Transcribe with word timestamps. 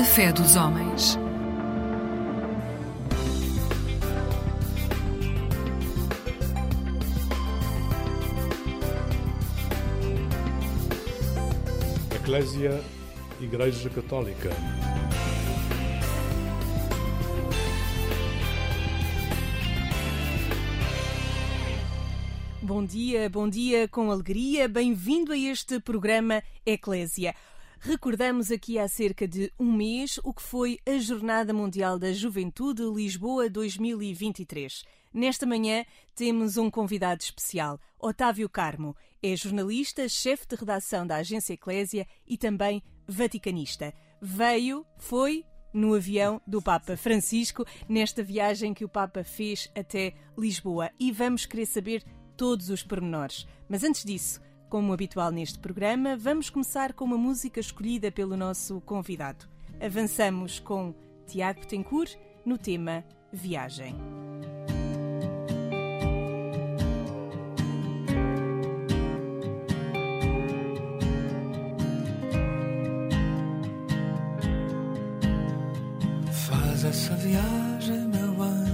A 0.00 0.02
fé 0.02 0.32
dos 0.32 0.56
homens. 0.56 1.18
Eclésia 12.16 12.82
Igreja 13.42 13.90
Católica. 13.90 14.48
Bom 22.62 22.86
dia, 22.86 23.28
bom 23.28 23.46
dia 23.46 23.86
com 23.86 24.10
alegria. 24.10 24.66
Bem-vindo 24.66 25.32
a 25.32 25.36
este 25.36 25.78
programa 25.78 26.42
Eclésia. 26.64 27.34
Recordamos 27.82 28.50
aqui 28.50 28.78
há 28.78 28.86
cerca 28.86 29.26
de 29.26 29.50
um 29.58 29.72
mês 29.72 30.20
o 30.22 30.34
que 30.34 30.42
foi 30.42 30.78
a 30.86 30.98
Jornada 30.98 31.54
Mundial 31.54 31.98
da 31.98 32.12
Juventude 32.12 32.82
Lisboa 32.82 33.48
2023. 33.48 34.84
Nesta 35.14 35.46
manhã 35.46 35.86
temos 36.14 36.58
um 36.58 36.70
convidado 36.70 37.22
especial, 37.22 37.80
Otávio 37.98 38.50
Carmo. 38.50 38.94
É 39.22 39.34
jornalista, 39.34 40.06
chefe 40.10 40.46
de 40.46 40.56
redação 40.56 41.06
da 41.06 41.16
Agência 41.16 41.54
Eclésia 41.54 42.06
e 42.26 42.36
também 42.36 42.82
vaticanista. 43.08 43.94
Veio, 44.20 44.84
foi 44.98 45.42
no 45.72 45.94
avião 45.94 46.38
do 46.46 46.60
Papa 46.60 46.98
Francisco, 46.98 47.64
nesta 47.88 48.22
viagem 48.22 48.74
que 48.74 48.84
o 48.84 48.90
Papa 48.90 49.24
fez 49.24 49.70
até 49.74 50.12
Lisboa. 50.36 50.90
E 51.00 51.10
vamos 51.10 51.46
querer 51.46 51.64
saber 51.64 52.04
todos 52.36 52.68
os 52.68 52.82
pormenores. 52.82 53.46
Mas 53.66 53.82
antes 53.84 54.04
disso, 54.04 54.38
como 54.70 54.92
habitual 54.92 55.32
neste 55.32 55.58
programa, 55.58 56.16
vamos 56.16 56.48
começar 56.48 56.92
com 56.92 57.04
uma 57.04 57.18
música 57.18 57.58
escolhida 57.58 58.12
pelo 58.12 58.36
nosso 58.36 58.80
convidado. 58.82 59.44
Avançamos 59.84 60.60
com 60.60 60.94
Tiago 61.26 61.66
Tencourt 61.66 62.14
no 62.46 62.56
tema 62.56 63.04
Viagem. 63.32 63.96
Faz 76.30 76.84
essa 76.84 77.14
viagem, 77.16 78.06
meu 78.06 78.34
bem, 78.34 78.66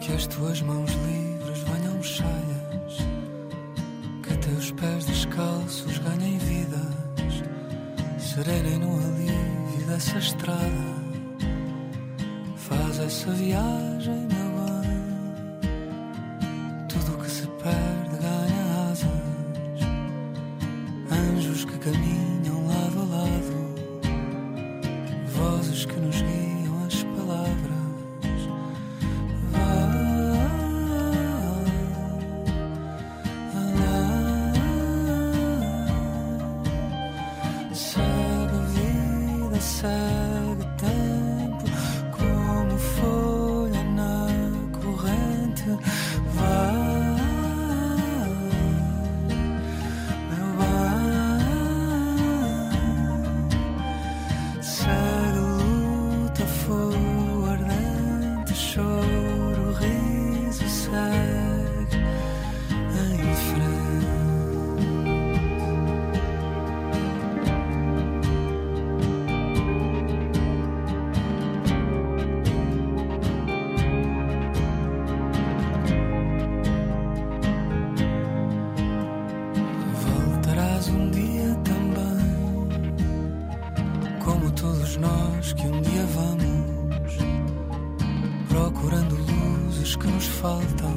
que 0.00 0.12
as 0.12 0.26
tuas 0.26 0.60
mãos 0.60 0.90
livres 0.92 1.58
venham 1.60 2.02
cheias, 2.02 2.33
serenem 8.34 8.78
no 8.80 8.98
alívio 8.98 9.86
dessa 9.86 10.18
estrada. 10.18 10.58
Faz 12.56 12.98
essa 12.98 13.30
viagem, 13.30 14.26
que 89.96 90.06
nos 90.06 90.26
faltam, 90.26 90.92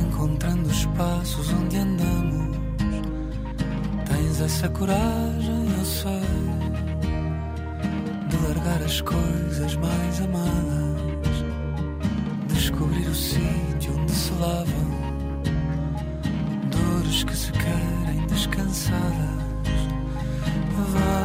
encontrando 0.00 0.70
espaços 0.70 1.52
onde 1.52 1.76
andamos. 1.76 2.56
Tens 4.08 4.40
essa 4.40 4.68
coragem, 4.68 5.68
eu 5.78 5.84
sei, 5.84 6.20
de 8.28 8.36
largar 8.48 8.82
as 8.82 9.00
coisas 9.00 9.76
mais 9.76 10.20
amadas, 10.20 11.44
descobrir 12.48 13.06
o 13.06 13.14
sítio 13.14 13.98
onde 13.98 14.12
se 14.12 14.32
lavam 14.34 14.94
dores 16.70 17.24
que 17.24 17.36
se 17.36 17.52
querem 17.52 18.26
descansadas. 18.26 19.00
Vai 20.92 21.23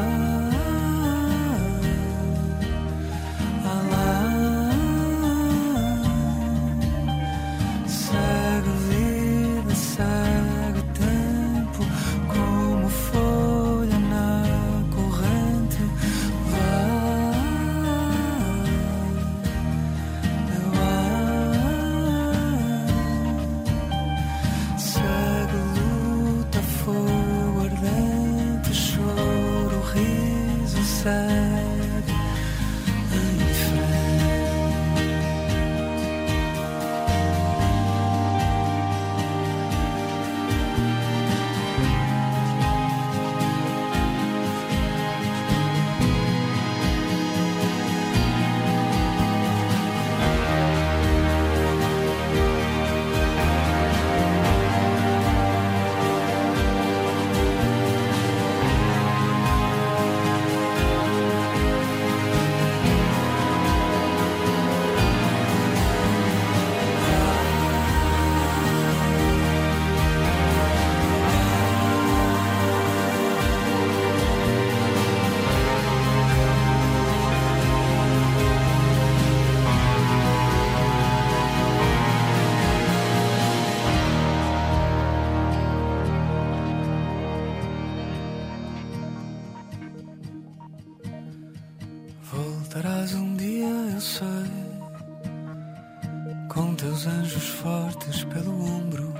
anjos 97.06 97.48
fortes 97.50 98.24
pelo 98.26 98.52
ombro, 98.52 99.14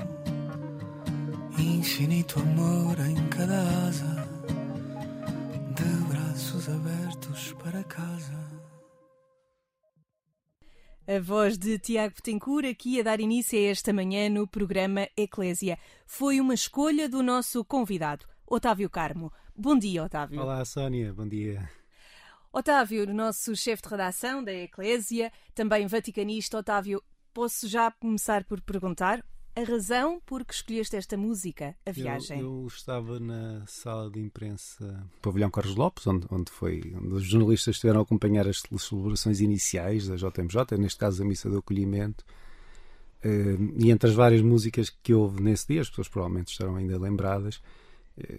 infinito 1.58 2.38
amor 2.40 2.98
em 3.06 3.28
cada 3.28 3.60
asa, 3.86 4.28
de 5.74 6.12
braços 6.12 6.68
abertos 6.68 7.52
para 7.54 7.82
casa. 7.84 8.38
A 11.06 11.18
voz 11.20 11.58
de 11.58 11.78
Tiago 11.78 12.14
Petencourt 12.14 12.66
aqui 12.66 13.00
a 13.00 13.02
dar 13.02 13.18
início 13.18 13.58
a 13.58 13.62
esta 13.62 13.92
manhã 13.92 14.28
no 14.28 14.46
programa 14.46 15.08
Eclésia. 15.16 15.78
Foi 16.06 16.40
uma 16.40 16.54
escolha 16.54 17.08
do 17.08 17.22
nosso 17.22 17.64
convidado, 17.64 18.26
Otávio 18.46 18.88
Carmo. 18.88 19.32
Bom 19.56 19.78
dia, 19.78 20.04
Otávio. 20.04 20.40
Olá, 20.40 20.64
Sónia. 20.64 21.12
Bom 21.12 21.26
dia. 21.26 21.68
Otávio, 22.52 23.06
nosso 23.06 23.54
chefe 23.54 23.82
de 23.82 23.88
redação 23.88 24.42
da 24.42 24.52
Eclésia, 24.52 25.32
também 25.54 25.86
vaticanista. 25.86 26.58
Otávio, 26.58 27.00
posso 27.32 27.68
já 27.68 27.90
começar 27.90 28.44
por 28.44 28.60
perguntar 28.60 29.24
a 29.54 29.64
razão 29.64 30.20
por 30.24 30.44
que 30.44 30.54
escolheste 30.54 30.96
esta 30.96 31.16
música, 31.16 31.74
A 31.84 31.90
Viagem? 31.90 32.40
Eu, 32.40 32.62
eu 32.62 32.66
estava 32.66 33.18
na 33.18 33.64
sala 33.66 34.10
de 34.10 34.20
imprensa 34.20 35.06
Pavilhão 35.20 35.50
Carlos 35.50 35.74
Lopes, 35.74 36.06
onde, 36.06 36.26
onde, 36.30 36.50
foi, 36.50 36.94
onde 36.96 37.14
os 37.14 37.24
jornalistas 37.24 37.76
estiveram 37.76 38.00
a 38.00 38.02
acompanhar 38.02 38.46
as 38.46 38.62
celebrações 38.78 39.40
iniciais 39.40 40.06
da 40.06 40.16
JMJ, 40.16 40.78
neste 40.78 40.98
caso 40.98 41.22
a 41.22 41.26
missa 41.26 41.50
do 41.50 41.58
acolhimento. 41.58 42.24
Uh, 43.24 43.74
e 43.76 43.90
entre 43.90 44.08
as 44.08 44.14
várias 44.14 44.40
músicas 44.40 44.88
que 44.88 45.12
houve 45.12 45.42
nesse 45.42 45.66
dia, 45.66 45.80
as 45.80 45.90
pessoas 45.90 46.08
provavelmente 46.08 46.52
estarão 46.52 46.76
ainda 46.76 46.98
lembradas, 46.98 47.60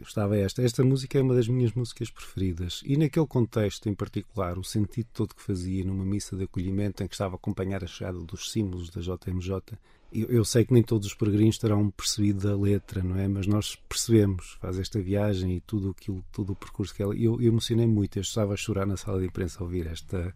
estava 0.02 0.38
esta. 0.38 0.62
Esta 0.62 0.84
música 0.84 1.18
é 1.18 1.22
uma 1.22 1.36
das 1.36 1.48
minhas 1.48 1.72
músicas 1.74 2.10
preferidas. 2.10 2.82
E 2.86 2.98
naquele 2.98 3.28
contexto 3.28 3.90
em 3.90 3.94
particular, 3.94 4.58
o 4.58 4.64
sentido 4.64 5.08
todo 5.14 5.36
que 5.36 5.42
fazia 5.42 5.84
numa 5.84 6.06
missa 6.06 6.36
de 6.36 6.44
acolhimento 6.44 7.04
em 7.04 7.08
que 7.08 7.14
estava 7.14 7.36
a 7.36 7.38
acompanhar 7.38 7.84
a 7.84 7.88
chegada 7.88 8.20
dos 8.20 8.52
símbolos 8.52 8.90
da 8.90 9.02
JMJ, 9.02 9.78
eu, 10.12 10.28
eu 10.28 10.46
sei 10.46 10.66
que 10.66 10.74
nem 10.74 10.84
todos 10.84 11.08
os 11.08 11.14
peregrinos 11.14 11.58
terão 11.58 11.90
percebido 11.90 12.50
a 12.50 12.56
letra, 12.56 13.02
não 13.02 13.18
é? 13.18 13.28
Mas 13.28 13.48
nós 13.48 13.76
percebemos, 13.88 14.58
faz 14.60 14.78
esta 14.78 15.00
viagem 15.00 15.56
e 15.56 15.62
tudo 15.62 15.92
aquilo, 15.92 16.24
todo 16.32 16.52
o 16.52 16.56
percurso 16.56 16.94
que 16.94 17.02
ela. 17.02 17.16
Eu, 17.16 17.42
eu 17.42 17.48
emocionei 17.48 17.88
muito, 17.88 18.18
eu 18.18 18.22
estava 18.22 18.54
a 18.54 18.58
chorar 18.58 18.86
na 18.86 18.98
sala 18.98 19.20
de 19.20 19.28
imprensa 19.28 19.60
a 19.60 19.64
ouvir 19.64 19.88
esta, 19.88 20.36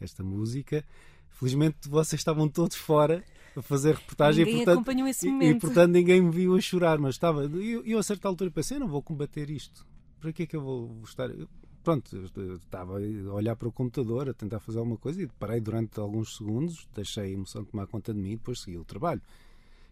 esta 0.00 0.22
música. 0.22 0.84
Felizmente 1.34 1.88
vocês 1.88 2.20
estavam 2.20 2.48
todos 2.48 2.76
fora 2.76 3.22
a 3.56 3.62
fazer 3.62 3.94
reportagem 3.94 4.44
ninguém 4.44 4.62
e, 4.62 4.64
portanto, 4.64 4.82
acompanhou 4.82 5.08
esse 5.08 5.28
momento. 5.28 5.54
E, 5.54 5.56
e, 5.56 5.60
portanto 5.60 5.92
ninguém 5.92 6.22
me 6.22 6.30
viu 6.30 6.56
a 6.56 6.60
chorar, 6.60 6.98
mas 6.98 7.16
estava. 7.16 7.44
Eu, 7.44 7.84
eu 7.84 7.98
a 7.98 8.02
certa 8.02 8.28
altura 8.28 8.50
pensei, 8.50 8.78
não 8.78 8.88
vou 8.88 9.02
combater 9.02 9.50
isto. 9.50 9.86
Para 10.20 10.32
que 10.32 10.44
é 10.44 10.46
que 10.46 10.56
eu 10.56 10.62
vou 10.62 11.00
estar. 11.04 11.28
Pronto, 11.82 12.16
estava 12.16 12.98
a 12.98 13.34
olhar 13.34 13.54
para 13.56 13.68
o 13.68 13.72
computador, 13.72 14.30
a 14.30 14.32
tentar 14.32 14.58
fazer 14.58 14.78
alguma 14.78 14.96
coisa 14.96 15.22
e 15.22 15.26
parei 15.26 15.60
durante 15.60 16.00
alguns 16.00 16.36
segundos, 16.36 16.88
deixei 16.94 17.24
a 17.24 17.28
emoção 17.28 17.62
tomar 17.62 17.86
conta 17.86 18.14
de 18.14 18.18
mim 18.18 18.32
e 18.32 18.36
depois 18.36 18.60
segui 18.60 18.78
o 18.78 18.84
trabalho. 18.84 19.20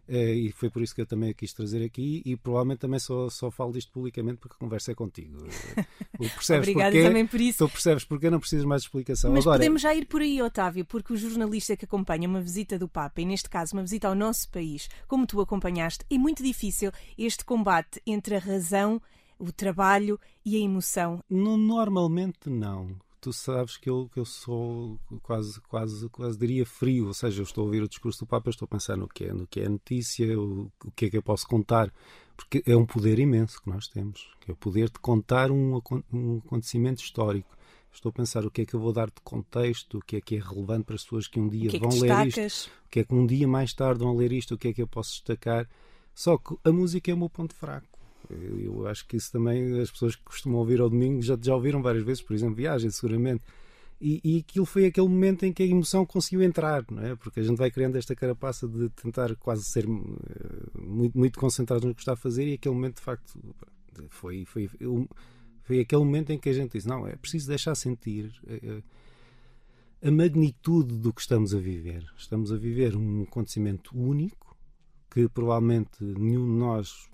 Eh, 0.08 0.34
e 0.34 0.52
foi 0.52 0.68
por 0.68 0.82
isso 0.82 0.94
que 0.94 1.00
eu 1.00 1.06
também 1.06 1.30
a 1.30 1.34
quis 1.34 1.52
trazer 1.52 1.84
aqui 1.84 2.22
e 2.24 2.36
provavelmente 2.36 2.80
também 2.80 2.98
só, 2.98 3.30
só 3.30 3.50
falo 3.50 3.72
disto 3.72 3.92
publicamente 3.92 4.38
porque 4.38 4.56
a 4.56 4.58
conversa 4.58 4.92
é 4.92 4.94
contigo. 4.94 5.38
Percebes 6.18 6.68
Obrigada 6.68 6.90
porquê? 6.90 7.08
também 7.08 7.26
por 7.26 7.40
isso. 7.40 7.58
Tu 7.58 7.68
percebes 7.68 8.04
porque 8.04 8.30
não 8.30 8.40
precisas 8.40 8.64
mais 8.64 8.82
de 8.82 8.88
explicação. 8.88 9.32
Mas 9.32 9.44
Agora, 9.44 9.58
podemos 9.58 9.80
já 9.80 9.94
ir 9.94 10.06
por 10.06 10.20
aí, 10.20 10.42
Otávio, 10.42 10.84
porque 10.84 11.12
o 11.12 11.16
jornalista 11.16 11.76
que 11.76 11.84
acompanha 11.84 12.28
uma 12.28 12.40
visita 12.40 12.78
do 12.78 12.88
Papa, 12.88 13.20
e 13.20 13.24
neste 13.24 13.48
caso 13.48 13.74
uma 13.74 13.82
visita 13.82 14.08
ao 14.08 14.14
nosso 14.14 14.48
país, 14.50 14.88
como 15.06 15.26
tu 15.26 15.40
acompanhaste, 15.40 16.04
é 16.10 16.18
muito 16.18 16.42
difícil 16.42 16.90
este 17.16 17.44
combate 17.44 18.02
entre 18.04 18.34
a 18.34 18.38
razão, 18.38 19.00
o 19.38 19.52
trabalho 19.52 20.18
e 20.44 20.56
a 20.56 20.60
emoção. 20.60 21.22
Normalmente 21.30 22.50
não 22.50 22.96
tu 23.22 23.32
sabes 23.32 23.76
que 23.76 23.88
eu, 23.88 24.10
que 24.12 24.18
eu 24.18 24.24
sou 24.24 24.98
quase, 25.22 25.60
quase, 25.62 26.08
quase 26.08 26.36
diria 26.36 26.66
frio, 26.66 27.06
ou 27.06 27.14
seja, 27.14 27.40
eu 27.40 27.44
estou 27.44 27.62
a 27.62 27.64
ouvir 27.66 27.80
o 27.80 27.88
discurso 27.88 28.24
do 28.24 28.26
Papa, 28.26 28.50
estou 28.50 28.66
a 28.66 28.68
pensar 28.68 28.96
no 28.96 29.06
que 29.06 29.24
é, 29.24 29.32
no 29.32 29.46
que 29.46 29.60
é 29.60 29.68
notícia, 29.68 30.38
o, 30.38 30.70
o 30.84 30.90
que 30.90 31.06
é 31.06 31.10
que 31.10 31.16
eu 31.16 31.22
posso 31.22 31.46
contar, 31.46 31.92
porque 32.36 32.64
é 32.66 32.76
um 32.76 32.84
poder 32.84 33.20
imenso 33.20 33.62
que 33.62 33.70
nós 33.70 33.86
temos, 33.86 34.28
que 34.40 34.50
é 34.50 34.54
o 34.54 34.56
poder 34.56 34.90
de 34.90 34.98
contar 34.98 35.52
um, 35.52 35.80
um 36.12 36.38
acontecimento 36.44 37.00
histórico. 37.00 37.56
Estou 37.92 38.10
a 38.10 38.12
pensar 38.12 38.44
o 38.44 38.50
que 38.50 38.62
é 38.62 38.66
que 38.66 38.74
eu 38.74 38.80
vou 38.80 38.92
dar 38.92 39.06
de 39.06 39.20
contexto, 39.22 39.98
o 39.98 40.00
que 40.00 40.16
é 40.16 40.20
que 40.20 40.36
é 40.36 40.40
relevante 40.40 40.84
para 40.84 40.96
as 40.96 41.04
pessoas 41.04 41.28
que 41.28 41.38
um 41.38 41.48
dia 41.48 41.70
que 41.70 41.76
é 41.76 41.78
que 41.78 41.86
vão 41.86 42.00
ler 42.00 42.26
isto, 42.26 42.70
o 42.86 42.88
que 42.90 43.00
é 43.00 43.04
que 43.04 43.14
um 43.14 43.24
dia 43.24 43.46
mais 43.46 43.72
tarde 43.72 44.02
vão 44.02 44.16
ler 44.16 44.32
isto, 44.32 44.54
o 44.54 44.58
que 44.58 44.68
é 44.68 44.72
que 44.72 44.82
eu 44.82 44.88
posso 44.88 45.12
destacar. 45.12 45.68
Só 46.12 46.36
que 46.38 46.56
a 46.64 46.72
música 46.72 47.10
é 47.10 47.14
o 47.14 47.18
meu 47.18 47.30
ponto 47.30 47.54
fraco. 47.54 47.86
Eu 48.30 48.86
acho 48.86 49.06
que 49.06 49.16
isso 49.16 49.30
também 49.32 49.80
as 49.80 49.90
pessoas 49.90 50.16
que 50.16 50.22
costumam 50.22 50.58
ouvir 50.58 50.80
ao 50.80 50.88
domingo 50.88 51.22
já, 51.22 51.38
já 51.40 51.54
ouviram 51.54 51.82
várias 51.82 52.04
vezes, 52.04 52.22
por 52.22 52.34
exemplo, 52.34 52.54
viagem, 52.54 52.90
seguramente. 52.90 53.42
E, 54.00 54.20
e 54.24 54.38
aquilo 54.38 54.66
foi 54.66 54.86
aquele 54.86 55.08
momento 55.08 55.44
em 55.44 55.52
que 55.52 55.62
a 55.62 55.66
emoção 55.66 56.04
conseguiu 56.04 56.42
entrar, 56.42 56.84
não 56.90 57.02
é? 57.02 57.14
Porque 57.14 57.38
a 57.38 57.42
gente 57.42 57.56
vai 57.56 57.70
criando 57.70 57.96
esta 57.96 58.16
carapaça 58.16 58.66
de 58.66 58.88
tentar 58.90 59.36
quase 59.36 59.62
ser 59.62 59.86
uh, 59.86 60.00
muito, 60.76 61.16
muito 61.16 61.38
concentrado 61.38 61.86
no 61.86 61.94
que 61.94 62.00
está 62.00 62.14
a 62.14 62.16
fazer 62.16 62.48
e 62.48 62.54
aquele 62.54 62.74
momento 62.74 62.96
de 62.96 63.02
facto 63.02 63.38
foi, 64.08 64.44
foi, 64.44 64.68
foi, 65.62 65.80
aquele 65.80 66.04
momento 66.04 66.30
em 66.30 66.38
que 66.38 66.48
a 66.48 66.52
gente 66.52 66.72
disse: 66.72 66.88
não, 66.88 67.06
é 67.06 67.14
preciso 67.14 67.46
deixar 67.46 67.76
sentir. 67.76 68.32
Uh, 68.44 68.82
a 70.04 70.10
magnitude 70.10 70.98
do 70.98 71.12
que 71.12 71.20
estamos 71.20 71.54
a 71.54 71.58
viver. 71.58 72.04
Estamos 72.18 72.52
a 72.52 72.56
viver 72.56 72.96
um 72.96 73.22
acontecimento 73.22 73.96
único 73.96 74.56
que 75.08 75.28
provavelmente 75.28 76.02
nenhum 76.02 76.44
de 76.44 76.58
nós 76.58 77.08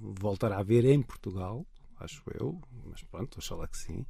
voltar 0.00 0.52
a 0.52 0.62
ver 0.62 0.84
em 0.84 1.02
Portugal, 1.02 1.66
acho 1.98 2.22
eu, 2.38 2.60
mas 2.86 3.02
pronto, 3.02 3.38
oxalá 3.38 3.66
que 3.68 3.78
sim. 3.78 4.06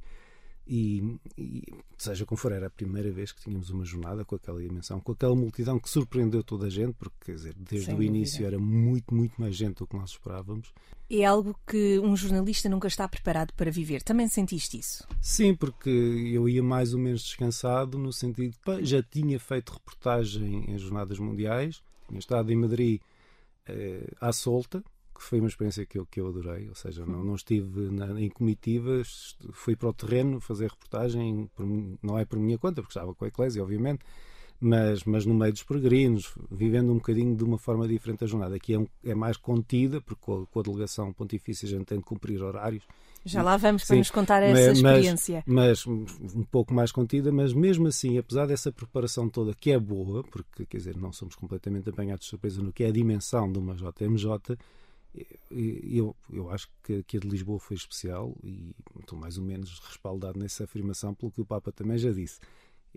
E, 0.67 1.17
e, 1.37 1.63
seja 1.97 2.25
como 2.25 2.39
for, 2.39 2.51
era 2.51 2.67
a 2.67 2.69
primeira 2.69 3.11
vez 3.11 3.31
que 3.31 3.41
tínhamos 3.41 3.69
uma 3.71 3.83
jornada 3.83 4.23
com 4.23 4.35
aquela 4.35 4.61
dimensão, 4.61 5.01
com 5.01 5.11
aquela 5.11 5.35
multidão 5.35 5.79
que 5.79 5.89
surpreendeu 5.89 6.43
toda 6.43 6.67
a 6.67 6.69
gente, 6.69 6.93
porque 6.93 7.17
quer 7.25 7.35
dizer, 7.35 7.55
desde 7.57 7.87
Sem 7.87 7.95
o 7.95 7.97
dúvida. 7.97 8.15
início 8.15 8.45
era 8.45 8.59
muito, 8.59 9.13
muito 9.13 9.41
mais 9.41 9.55
gente 9.55 9.79
do 9.79 9.87
que 9.87 9.97
nós 9.97 10.11
esperávamos. 10.11 10.71
É 11.09 11.25
algo 11.25 11.59
que 11.67 11.99
um 11.99 12.15
jornalista 12.15 12.69
nunca 12.69 12.87
está 12.87 13.07
preparado 13.07 13.53
para 13.53 13.71
viver. 13.71 14.01
Também 14.01 14.27
sentiste 14.27 14.79
isso? 14.79 15.05
Sim, 15.19 15.55
porque 15.55 15.89
eu 15.89 16.47
ia 16.47 16.63
mais 16.63 16.93
ou 16.93 16.99
menos 16.99 17.23
descansado, 17.23 17.97
no 17.97 18.13
sentido 18.13 18.55
já 18.81 19.03
tinha 19.03 19.39
feito 19.39 19.73
reportagem 19.73 20.71
em 20.71 20.77
jornadas 20.77 21.19
mundiais, 21.19 21.81
tinha 22.07 22.19
estado 22.19 22.51
em 22.51 22.55
Madrid 22.55 23.01
eh, 23.67 24.09
à 24.21 24.31
solta, 24.31 24.83
que 25.21 25.27
foi 25.27 25.39
uma 25.39 25.47
experiência 25.47 25.85
que 25.85 25.99
eu, 25.99 26.05
que 26.05 26.19
eu 26.19 26.27
adorei, 26.27 26.67
ou 26.67 26.73
seja, 26.73 27.05
não, 27.05 27.23
não 27.23 27.35
estive 27.35 27.91
na, 27.91 28.19
em 28.19 28.27
comitivas, 28.27 29.37
fui 29.53 29.75
para 29.75 29.89
o 29.89 29.93
terreno 29.93 30.41
fazer 30.41 30.71
reportagem, 30.71 31.47
por, 31.55 31.63
não 32.01 32.17
é 32.17 32.25
por 32.25 32.39
minha 32.39 32.57
conta, 32.57 32.81
porque 32.81 32.97
estava 32.97 33.13
com 33.13 33.23
a 33.23 33.27
Eclésia, 33.27 33.61
obviamente, 33.61 34.03
mas, 34.59 35.03
mas 35.03 35.25
no 35.25 35.35
meio 35.35 35.53
dos 35.53 35.63
peregrinos, 35.63 36.33
vivendo 36.49 36.91
um 36.91 36.95
bocadinho 36.95 37.35
de 37.35 37.43
uma 37.43 37.57
forma 37.57 37.87
diferente 37.87 38.23
a 38.23 38.27
jornada. 38.27 38.55
Aqui 38.55 38.73
é, 38.73 38.79
um, 38.79 38.87
é 39.03 39.13
mais 39.13 39.37
contida, 39.37 40.01
porque 40.01 40.21
com 40.23 40.41
a, 40.41 40.45
com 40.47 40.59
a, 40.59 40.63
delegação 40.63 41.13
pontifícia 41.13 41.67
a 41.67 41.69
gente 41.69 41.85
tem 41.85 41.97
de 41.99 42.03
cumprir 42.03 42.41
horários. 42.41 42.83
Já 43.23 43.43
lá 43.43 43.57
vamos 43.57 43.83
para 43.83 43.95
Sim, 43.95 43.99
nos 43.99 44.09
contar 44.09 44.41
essa 44.41 44.67
mas, 44.69 44.77
experiência. 44.77 45.43
Mas, 45.45 45.85
mas, 45.85 46.35
um 46.35 46.43
pouco 46.43 46.73
mais 46.73 46.91
contida, 46.91 47.31
mas 47.31 47.53
mesmo 47.53 47.87
assim, 47.87 48.17
apesar 48.17 48.47
dessa 48.47 48.71
preparação 48.71 49.29
toda, 49.29 49.53
que 49.53 49.71
é 49.71 49.79
boa, 49.79 50.23
porque 50.23 50.65
quer 50.65 50.77
dizer, 50.77 50.97
não 50.97 51.11
somos 51.11 51.35
completamente 51.35 51.89
apanhados 51.89 52.25
de 52.25 52.29
surpresa 52.29 52.61
no 52.61 52.73
que 52.73 52.83
é 52.83 52.87
a 52.87 52.91
dimensão 52.91 53.51
de 53.51 53.59
uma 53.59 53.75
JMJ, 53.75 54.57
eu, 55.49 56.15
eu 56.31 56.49
acho 56.51 56.69
que, 56.83 57.03
que 57.03 57.17
a 57.17 57.19
de 57.19 57.27
Lisboa 57.27 57.59
foi 57.59 57.75
especial 57.75 58.35
e 58.43 58.73
estou 58.99 59.17
mais 59.17 59.37
ou 59.37 59.43
menos 59.43 59.79
respaldado 59.79 60.39
nessa 60.39 60.63
afirmação 60.63 61.13
pelo 61.13 61.31
que 61.31 61.41
o 61.41 61.45
Papa 61.45 61.71
também 61.71 61.97
já 61.97 62.11
disse. 62.11 62.39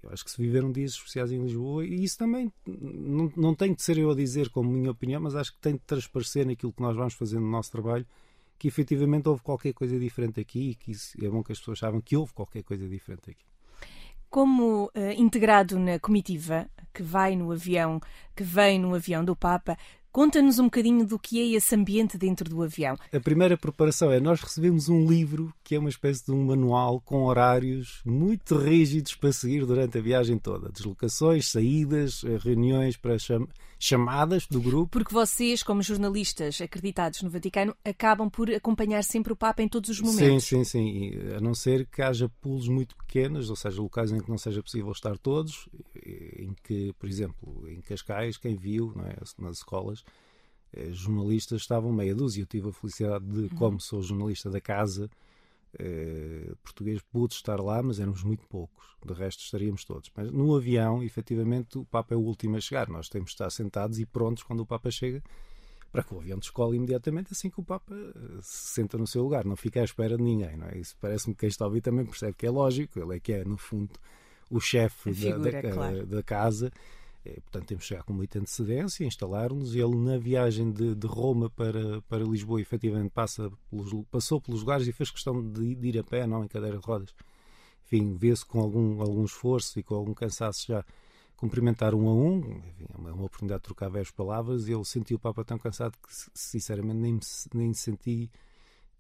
Eu 0.02 0.10
acho 0.10 0.24
que 0.24 0.30
se 0.30 0.42
viveram 0.42 0.72
dias 0.72 0.92
especiais 0.92 1.30
em 1.30 1.40
Lisboa 1.40 1.84
e 1.84 2.02
isso 2.02 2.18
também 2.18 2.52
não, 2.66 3.32
não 3.36 3.54
tem 3.54 3.72
de 3.72 3.82
ser 3.82 3.98
eu 3.98 4.10
a 4.10 4.14
dizer 4.14 4.48
como 4.50 4.70
minha 4.70 4.90
opinião, 4.90 5.20
mas 5.20 5.34
acho 5.34 5.52
que 5.52 5.60
tem 5.60 5.74
de 5.74 5.80
transparecer 5.80 6.46
naquilo 6.46 6.72
que 6.72 6.82
nós 6.82 6.96
vamos 6.96 7.14
fazendo 7.14 7.42
no 7.42 7.50
nosso 7.50 7.70
trabalho 7.70 8.06
que 8.58 8.68
efetivamente 8.68 9.28
houve 9.28 9.42
qualquer 9.42 9.72
coisa 9.72 9.98
diferente 9.98 10.40
aqui 10.40 10.70
e 10.70 10.74
que 10.74 10.92
isso, 10.92 11.16
é 11.22 11.28
bom 11.28 11.42
que 11.42 11.52
as 11.52 11.58
pessoas 11.58 11.78
saibam 11.78 12.00
que 12.00 12.16
houve 12.16 12.32
qualquer 12.32 12.62
coisa 12.62 12.88
diferente 12.88 13.30
aqui. 13.30 13.44
Como 14.30 14.86
uh, 14.86 15.12
integrado 15.16 15.78
na 15.78 15.98
comitiva 15.98 16.68
que 16.92 17.02
vai 17.02 17.36
no 17.36 17.52
avião, 17.52 18.00
que 18.34 18.42
vem 18.42 18.78
no 18.78 18.94
avião 18.94 19.24
do 19.24 19.36
Papa, 19.36 19.76
Conta-nos 20.14 20.60
um 20.60 20.66
bocadinho 20.66 21.04
do 21.04 21.18
que 21.18 21.40
é 21.40 21.56
esse 21.56 21.74
ambiente 21.74 22.16
dentro 22.16 22.48
do 22.48 22.62
avião. 22.62 22.96
A 23.12 23.18
primeira 23.18 23.58
preparação 23.58 24.12
é 24.12 24.20
nós 24.20 24.40
recebemos 24.40 24.88
um 24.88 25.04
livro 25.04 25.52
que 25.64 25.74
é 25.74 25.78
uma 25.80 25.88
espécie 25.88 26.24
de 26.24 26.30
um 26.30 26.44
manual 26.44 27.00
com 27.00 27.24
horários 27.24 28.00
muito 28.06 28.56
rígidos 28.56 29.16
para 29.16 29.32
seguir 29.32 29.66
durante 29.66 29.98
a 29.98 30.00
viagem 30.00 30.38
toda. 30.38 30.70
Deslocações, 30.70 31.50
saídas, 31.50 32.22
eh, 32.22 32.38
reuniões 32.40 32.96
para 32.96 33.18
cham 33.18 33.48
chamadas 33.84 34.46
do 34.46 34.60
grupo. 34.60 34.88
Porque 34.90 35.12
vocês, 35.12 35.62
como 35.62 35.82
jornalistas 35.82 36.60
acreditados 36.60 37.20
no 37.22 37.28
Vaticano, 37.28 37.76
acabam 37.84 38.30
por 38.30 38.50
acompanhar 38.50 39.04
sempre 39.04 39.32
o 39.32 39.36
Papa 39.36 39.62
em 39.62 39.68
todos 39.68 39.90
os 39.90 40.00
momentos. 40.00 40.44
Sim, 40.44 40.64
sim, 40.64 41.10
sim. 41.10 41.12
A 41.36 41.40
não 41.40 41.54
ser 41.54 41.86
que 41.86 42.00
haja 42.00 42.28
pulos 42.40 42.66
muito 42.66 42.96
pequenos, 42.96 43.50
ou 43.50 43.56
seja, 43.56 43.82
locais 43.82 44.10
em 44.10 44.20
que 44.20 44.30
não 44.30 44.38
seja 44.38 44.62
possível 44.62 44.90
estar 44.90 45.18
todos, 45.18 45.68
em 45.94 46.54
que, 46.62 46.94
por 46.94 47.08
exemplo, 47.08 47.68
em 47.68 47.80
Cascais, 47.82 48.38
quem 48.38 48.56
viu 48.56 48.94
é, 49.04 49.16
nas 49.38 49.58
escolas, 49.58 50.02
eh, 50.72 50.90
jornalistas 50.92 51.60
estavam 51.60 51.92
meia 51.92 52.14
dúzia. 52.14 52.42
Eu 52.42 52.46
tive 52.46 52.70
a 52.70 52.72
felicidade 52.72 53.24
de, 53.26 53.40
uhum. 53.40 53.48
como 53.50 53.80
sou 53.80 54.02
jornalista 54.02 54.48
da 54.48 54.60
casa, 54.62 55.10
eh, 55.78 56.52
português, 56.62 57.00
pude 57.12 57.34
estar 57.34 57.60
lá, 57.60 57.82
mas 57.82 57.98
éramos 58.00 58.22
muito 58.22 58.46
poucos. 58.46 58.84
De 59.04 59.12
resto, 59.12 59.40
estaríamos 59.42 59.84
todos. 59.84 60.10
Mas 60.16 60.30
no 60.30 60.54
avião, 60.56 61.02
efetivamente, 61.02 61.78
o 61.78 61.84
Papa 61.84 62.14
é 62.14 62.16
o 62.16 62.20
último 62.20 62.56
a 62.56 62.60
chegar. 62.60 62.88
Nós 62.88 63.08
temos 63.08 63.30
de 63.30 63.34
estar 63.34 63.50
sentados 63.50 63.98
e 63.98 64.06
prontos 64.06 64.42
quando 64.42 64.60
o 64.60 64.66
Papa 64.66 64.90
chega, 64.90 65.22
para 65.92 66.02
que 66.02 66.14
o 66.14 66.18
avião 66.18 66.38
descole 66.38 66.76
imediatamente 66.76 67.28
assim 67.32 67.50
que 67.50 67.60
o 67.60 67.64
Papa 67.64 67.94
eh, 67.94 68.38
se 68.40 68.74
senta 68.74 68.96
no 68.98 69.06
seu 69.06 69.22
lugar. 69.22 69.44
Não 69.44 69.56
fica 69.56 69.80
à 69.80 69.84
espera 69.84 70.16
de 70.16 70.22
ninguém. 70.22 70.56
Não 70.56 70.66
é? 70.68 70.78
Isso 70.78 70.96
parece-me 71.00 71.34
que 71.34 71.40
quem 71.40 71.48
está 71.48 71.64
a 71.64 71.68
ouvir 71.68 71.80
também 71.82 72.04
percebe 72.04 72.32
que 72.34 72.46
é 72.46 72.50
lógico. 72.50 72.98
Ele 72.98 73.16
é 73.16 73.20
que 73.20 73.32
é, 73.32 73.44
no 73.44 73.56
fundo, 73.56 73.92
o 74.50 74.60
chefe 74.60 75.10
da, 75.12 75.38
da- 75.38 75.50
claro. 75.74 76.06
da 76.06 76.22
casa. 76.22 76.72
Eh, 77.24 77.40
Portanto, 77.40 77.66
temos 77.66 77.84
que 77.84 77.88
chegar 77.88 78.02
com 78.02 78.12
muita 78.12 78.38
antecedência, 78.38 79.04
instalar-nos. 79.04 79.74
Ele, 79.74 79.96
na 79.96 80.18
viagem 80.18 80.70
de, 80.72 80.94
de 80.94 81.06
Roma 81.06 81.50
para, 81.50 82.00
para 82.02 82.24
Lisboa, 82.24 82.60
efetivamente 82.60 83.10
passa 83.10 83.50
pelos, 83.70 83.92
passou 84.10 84.40
pelos 84.40 84.60
lugares 84.60 84.86
e 84.86 84.92
fez 84.92 85.10
questão 85.10 85.42
de, 85.42 85.74
de 85.74 85.88
ir 85.88 85.98
a 85.98 86.04
pé, 86.04 86.26
não 86.26 86.44
em 86.44 86.48
cadeira 86.48 86.78
de 86.78 86.84
rodas. 86.84 87.14
Enfim, 87.86 88.14
vê-se 88.16 88.44
com 88.44 88.60
algum, 88.60 89.00
algum 89.00 89.24
esforço 89.24 89.78
e 89.78 89.82
com 89.82 89.94
algum 89.94 90.14
cansaço 90.14 90.66
já 90.68 90.84
cumprimentar 91.36 91.94
um 91.94 92.08
a 92.08 92.14
um. 92.14 92.38
Enfim, 92.38 92.86
é 92.92 92.96
uma, 92.96 93.12
uma 93.12 93.24
oportunidade 93.24 93.60
de 93.60 93.64
trocar 93.64 93.88
velhas 93.88 94.10
palavras. 94.10 94.68
Ele 94.68 94.84
sentiu 94.84 95.16
o 95.16 95.20
Papa 95.20 95.44
tão 95.44 95.58
cansado 95.58 95.96
que, 95.98 96.08
sinceramente, 96.34 96.96
nem, 96.96 97.14
me 97.14 97.20
nem 97.54 97.72
senti 97.74 98.30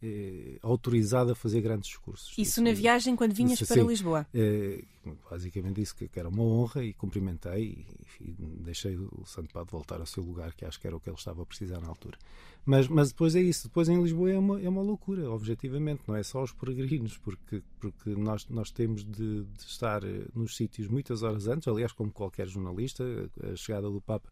eh, 0.06 0.58
autorizado 0.60 1.32
a 1.32 1.34
fazer 1.34 1.62
grandes 1.62 1.88
discursos. 1.88 2.34
Isso 2.36 2.62
na 2.62 2.72
viagem 2.72 3.16
quando 3.16 3.32
vinhas 3.32 3.58
para 3.62 3.80
sim. 3.80 3.86
Lisboa. 3.86 4.26
Eh, 4.34 4.84
basicamente 5.30 5.76
disse 5.76 5.94
que, 5.94 6.08
que 6.08 6.18
era 6.18 6.28
uma 6.28 6.42
honra 6.42 6.84
e 6.84 6.92
cumprimentei 6.92 7.86
e, 8.20 8.24
e 8.24 8.34
deixei 8.60 8.96
o 8.96 9.24
Santo 9.24 9.52
Padre 9.52 9.70
voltar 9.72 10.00
ao 10.00 10.06
seu 10.06 10.22
lugar, 10.22 10.52
que 10.52 10.64
acho 10.64 10.78
que 10.78 10.86
era 10.86 10.94
o 10.94 11.00
que 11.00 11.08
ele 11.08 11.16
estava 11.16 11.42
a 11.42 11.46
precisar 11.46 11.80
na 11.80 11.88
altura. 11.88 12.18
Mas, 12.66 12.86
mas 12.86 13.08
depois 13.12 13.34
é 13.34 13.40
isso, 13.40 13.68
depois 13.68 13.88
em 13.88 14.02
Lisboa 14.02 14.30
é 14.30 14.38
uma, 14.38 14.60
é 14.60 14.68
uma 14.68 14.82
loucura, 14.82 15.30
objetivamente, 15.30 16.02
não 16.06 16.16
é 16.16 16.22
só 16.22 16.42
os 16.42 16.52
peregrinos, 16.52 17.16
porque, 17.16 17.62
porque 17.80 18.10
nós, 18.10 18.46
nós 18.48 18.70
temos 18.70 19.04
de, 19.04 19.44
de 19.44 19.62
estar 19.66 20.04
eh, 20.04 20.26
nos 20.34 20.54
sítios 20.54 20.88
muitas 20.88 21.22
horas 21.22 21.46
antes, 21.46 21.66
aliás, 21.66 21.92
como 21.92 22.10
qualquer 22.10 22.46
jornalista, 22.46 23.04
a 23.42 23.56
chegada 23.56 23.90
do 23.90 24.00
Papa, 24.00 24.28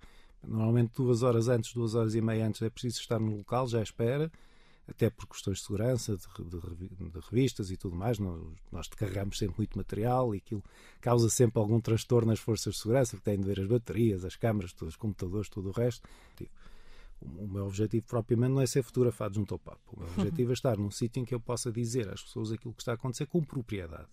normalmente 0.46 0.92
duas 0.96 1.22
horas 1.22 1.48
antes, 1.48 1.72
duas 1.72 1.94
horas 1.94 2.14
e 2.14 2.20
meia 2.20 2.46
antes, 2.46 2.60
é 2.60 2.68
preciso 2.68 3.00
estar 3.00 3.18
no 3.18 3.36
local, 3.36 3.66
já 3.68 3.82
espera, 3.82 4.30
até 4.92 5.10
por 5.10 5.26
questões 5.26 5.58
de 5.58 5.64
segurança, 5.64 6.16
de, 6.16 6.26
de 6.44 7.10
de 7.10 7.20
revistas 7.30 7.70
e 7.70 7.76
tudo 7.76 7.96
mais. 7.96 8.18
Nós, 8.18 8.40
nós 8.70 8.88
carregamos 8.88 9.38
sempre 9.38 9.56
muito 9.58 9.76
material 9.76 10.34
e 10.34 10.38
aquilo 10.38 10.62
causa 11.00 11.28
sempre 11.28 11.58
algum 11.58 11.80
transtorno 11.80 12.28
nas 12.28 12.38
forças 12.38 12.74
de 12.74 12.80
segurança, 12.80 13.16
que 13.16 13.22
têm 13.22 13.38
de 13.38 13.44
ver 13.44 13.60
as 13.60 13.66
baterias, 13.66 14.24
as 14.24 14.36
câmaras, 14.36 14.72
todos 14.72 14.94
os 14.94 14.96
computadores, 14.96 15.48
tudo 15.48 15.70
o 15.70 15.72
resto. 15.72 16.08
Tipo, 16.36 16.52
O 17.20 17.46
meu 17.46 17.66
objetivo 17.66 18.04
propriamente 18.06 18.52
não 18.52 18.60
é 18.60 18.66
ser 18.66 18.82
fotografado 18.82 19.34
junto 19.34 19.54
ao 19.54 19.58
Papa. 19.58 19.80
O 19.92 20.00
meu 20.00 20.08
objetivo 20.08 20.50
é 20.50 20.54
estar 20.54 20.76
num 20.76 20.90
sítio 20.90 21.20
em 21.20 21.24
que 21.24 21.34
eu 21.34 21.40
possa 21.40 21.70
dizer 21.70 22.08
às 22.08 22.22
pessoas 22.22 22.52
aquilo 22.52 22.74
que 22.74 22.82
está 22.82 22.92
a 22.92 22.94
acontecer 22.94 23.26
com 23.26 23.42
propriedade. 23.42 24.08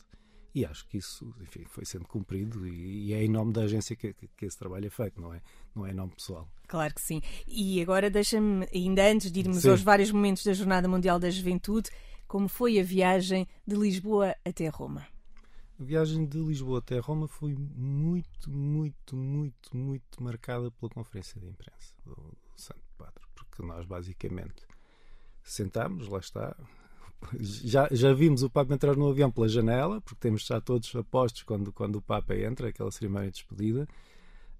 E 0.53 0.65
acho 0.65 0.88
que 0.88 0.98
isso 0.98 1.34
enfim, 1.41 1.63
foi 1.65 1.86
sendo 1.86 2.06
cumprido 2.08 2.68
e, 2.68 3.08
e 3.10 3.13
é 3.13 3.24
em 3.24 3.29
nome 3.29 3.53
da 3.53 3.62
agência 3.62 3.96
que, 3.96 4.13
que- 4.13 4.27
que 4.36 4.46
esse 4.46 4.58
trabalho 4.58 4.88
é 4.88 4.89
feito, 4.89 5.22
não 5.22 5.34
é, 5.34 5.41
não 5.75 5.86
é 5.86 5.91
em 5.91 5.94
nome 5.94 6.13
pessoal. 6.15 6.48
Claro 6.68 6.94
que 6.96 7.01
sim. 7.01 7.22
E 7.48 7.82
agora 7.82 8.10
deixa-me, 8.10 8.68
ainda 8.74 9.08
antes 9.12 9.32
de 9.32 9.39
irmos 9.39 9.60
Sim. 9.62 9.70
aos 9.70 9.82
vários 9.82 10.12
momentos 10.12 10.44
da 10.44 10.53
Jornada 10.53 10.88
Mundial 10.88 11.20
da 11.20 11.29
Juventude, 11.29 11.89
como 12.27 12.48
foi 12.48 12.79
a 12.79 12.84
viagem 12.84 13.48
de 13.65 13.75
Lisboa 13.75 14.36
até 14.46 14.68
Roma? 14.68 15.08
A 15.79 15.84
viagem 15.84 16.25
de 16.25 16.38
Lisboa 16.38 16.79
até 16.79 17.00
Roma 17.00 17.27
foi 17.27 17.56
muito, 17.56 18.51
muito, 18.51 19.15
muito, 19.15 19.75
muito 19.77 20.22
marcada 20.24 20.70
pela 20.72 20.89
conferência 20.91 21.39
de 21.39 21.48
imprensa 21.48 21.94
do, 22.06 22.13
do 22.15 22.38
Santo 22.62 22.82
Padre, 22.98 23.24
porque 23.34 23.63
nós 23.63 23.86
basicamente 23.86 24.63
sentámos, 25.44 26.08
lá 26.08 26.20
está. 26.20 26.56
Já, 27.39 27.88
já 27.91 28.13
vimos 28.13 28.43
o 28.43 28.49
Papa 28.49 28.73
entrar 28.73 28.95
no 28.95 29.09
avião 29.09 29.29
pela 29.31 29.47
janela, 29.47 30.01
porque 30.01 30.19
temos 30.19 30.45
já 30.45 30.59
todos 30.61 30.95
apostos 30.95 31.43
quando, 31.43 31.71
quando 31.71 31.97
o 31.97 32.01
Papa 32.01 32.35
entra, 32.35 32.69
aquela 32.69 32.91
cerimónia 32.91 33.29
de 33.29 33.35
despedida. 33.35 33.88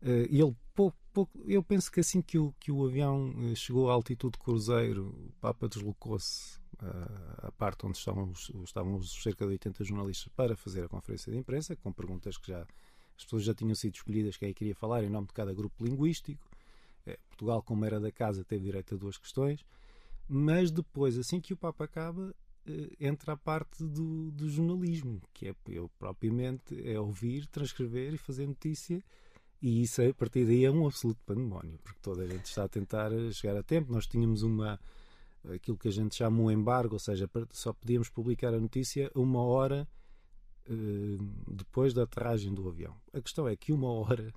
Eh, 0.02 0.28
E 0.30 0.42
ele, 0.42 0.56
pouco, 0.76 0.98
pouco, 1.14 1.40
eu 1.48 1.64
penso 1.64 1.92
que 1.92 2.00
assim 2.00 2.22
que 2.22 2.38
o, 2.38 2.54
que 2.60 2.72
o 2.72 2.86
avião 2.86 3.34
eh, 3.52 3.56
chegou 3.56 3.90
à 3.90 3.94
altitude 3.94 4.34
de 4.34 4.40
cruzeiro, 4.40 5.08
o 5.08 5.32
Papa 5.42 5.68
deslocou-se 5.68 6.60
ah, 6.82 7.48
à 7.48 7.52
parte 7.52 7.86
onde 7.86 7.98
estavam 7.98 8.32
estavam 8.64 8.96
os 8.96 9.22
cerca 9.22 9.46
de 9.46 9.52
80 9.52 9.84
jornalistas 9.84 10.32
para 10.36 10.56
fazer 10.56 10.84
a 10.84 10.88
conferência 10.90 11.32
de 11.32 11.38
imprensa, 11.38 11.76
com 11.76 11.92
perguntas 11.92 12.38
que 12.38 12.48
já 12.48 12.66
as 13.18 13.24
pessoas 13.26 13.44
já 13.44 13.54
tinham 13.54 13.76
sido 13.76 13.96
escolhidas 13.96 14.38
quem 14.38 14.54
queria 14.54 14.74
falar 14.76 15.04
em 15.04 15.10
nome 15.10 15.28
de 15.28 15.34
cada 15.34 15.54
grupo 15.54 15.84
linguístico. 15.84 16.42
Eh, 17.06 17.20
Portugal, 17.28 17.62
como 17.62 17.84
era 17.86 18.00
da 18.00 18.12
casa, 18.12 18.44
teve 18.46 18.64
direito 18.66 18.96
a 18.96 18.98
duas 18.98 19.18
questões, 19.18 19.66
mas 20.28 20.72
depois, 20.72 21.18
assim 21.18 21.42
que 21.42 21.54
o 21.54 21.58
Papa 21.58 21.84
acaba, 21.86 22.34
eh, 22.34 22.49
entra 23.00 23.34
a 23.34 23.38
parte 23.38 23.84
do, 23.84 24.32
do 24.32 24.50
jornalismo, 24.50 25.22
que 25.34 25.48
é 25.48 25.56
eu 25.68 25.90
propriamente 26.00 26.80
é 26.90 27.00
ouvir, 27.00 27.48
transcrever 27.48 28.14
e 28.14 28.18
fazer 28.18 28.48
notícia. 28.48 29.04
E 29.62 29.82
isso 29.82 30.02
a 30.02 30.14
partir 30.14 30.46
daí 30.46 30.64
é 30.64 30.72
um 30.72 30.88
absoluto 30.88 31.20
pandemónio, 31.26 31.78
porque 31.84 32.00
toda 32.02 32.24
a 32.24 32.28
gente 32.28 32.46
está 32.46 32.64
a 32.64 32.70
tentar 32.70 33.12
eh, 33.12 33.32
chegar 33.32 33.58
a 33.58 33.64
tempo. 33.64 33.92
Nós 33.92 34.08
tínhamos 34.08 34.42
uma 34.42 34.80
aquilo 35.54 35.78
que 35.78 35.88
a 35.88 35.92
gente 35.92 36.16
chama 36.16 36.42
um 36.42 36.52
embargo, 36.52 36.96
ou 36.96 37.00
seja, 37.00 37.30
só 37.52 37.74
podíamos 37.74 38.10
publicar 38.10 38.54
a 38.54 38.60
notícia 38.60 39.12
uma 39.16 39.42
hora 39.42 39.88
eh, 40.70 41.18
depois 41.48 41.94
da 41.94 42.04
aterragem 42.04 42.54
do 42.54 42.68
avião. 42.68 42.96
A 43.14 43.22
questão 43.22 43.48
é 43.48 43.56
que 43.56 43.72
uma 43.72 43.92
hora, 43.92 44.34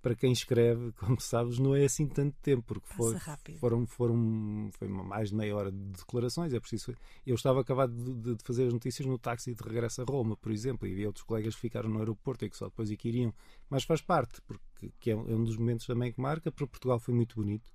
para 0.00 0.14
quem 0.14 0.32
escreve, 0.32 0.92
como 0.98 1.20
sabes, 1.20 1.58
não 1.58 1.74
é 1.74 1.84
assim 1.84 2.06
tanto 2.06 2.36
tempo, 2.40 2.62
porque 2.62 2.86
foi, 2.86 3.14
foram, 3.58 3.86
foram 3.86 4.70
foi 4.72 4.88
mais 4.88 5.30
de 5.30 5.34
meia 5.36 5.54
hora 5.56 5.70
de 5.72 5.78
declarações. 5.78 6.52
É 6.54 6.60
preciso. 6.60 6.94
Eu 7.26 7.34
estava 7.34 7.60
acabado 7.60 7.92
de, 7.92 8.34
de- 8.34 8.42
fazer 8.44 8.66
as 8.66 8.72
notícias 8.72 9.06
no 9.06 9.18
táxi 9.18 9.54
de 9.54 9.62
regresso 9.62 10.00
a 10.02 10.04
Roma, 10.04 10.36
por 10.36 10.52
exemplo, 10.52 10.86
e 10.86 10.92
havia 10.92 11.06
outros 11.06 11.24
colegas 11.24 11.54
que 11.54 11.60
ficaram 11.60 11.88
no 11.90 11.98
aeroporto 11.98 12.44
e 12.44 12.50
que 12.50 12.56
só 12.56 12.66
depois 12.66 12.90
é 12.90 12.96
que 12.96 13.08
iriam. 13.08 13.32
Mas 13.68 13.84
faz 13.84 14.00
parte, 14.00 14.40
porque 14.42 14.90
que 15.00 15.10
é, 15.10 15.16
um- 15.16 15.28
é 15.28 15.34
um 15.34 15.44
dos 15.44 15.56
momentos 15.56 15.86
também 15.86 16.12
que 16.12 16.20
marca. 16.20 16.50
Para 16.52 16.66
Portugal 16.66 16.98
foi 16.98 17.14
muito 17.14 17.34
bonito. 17.36 17.70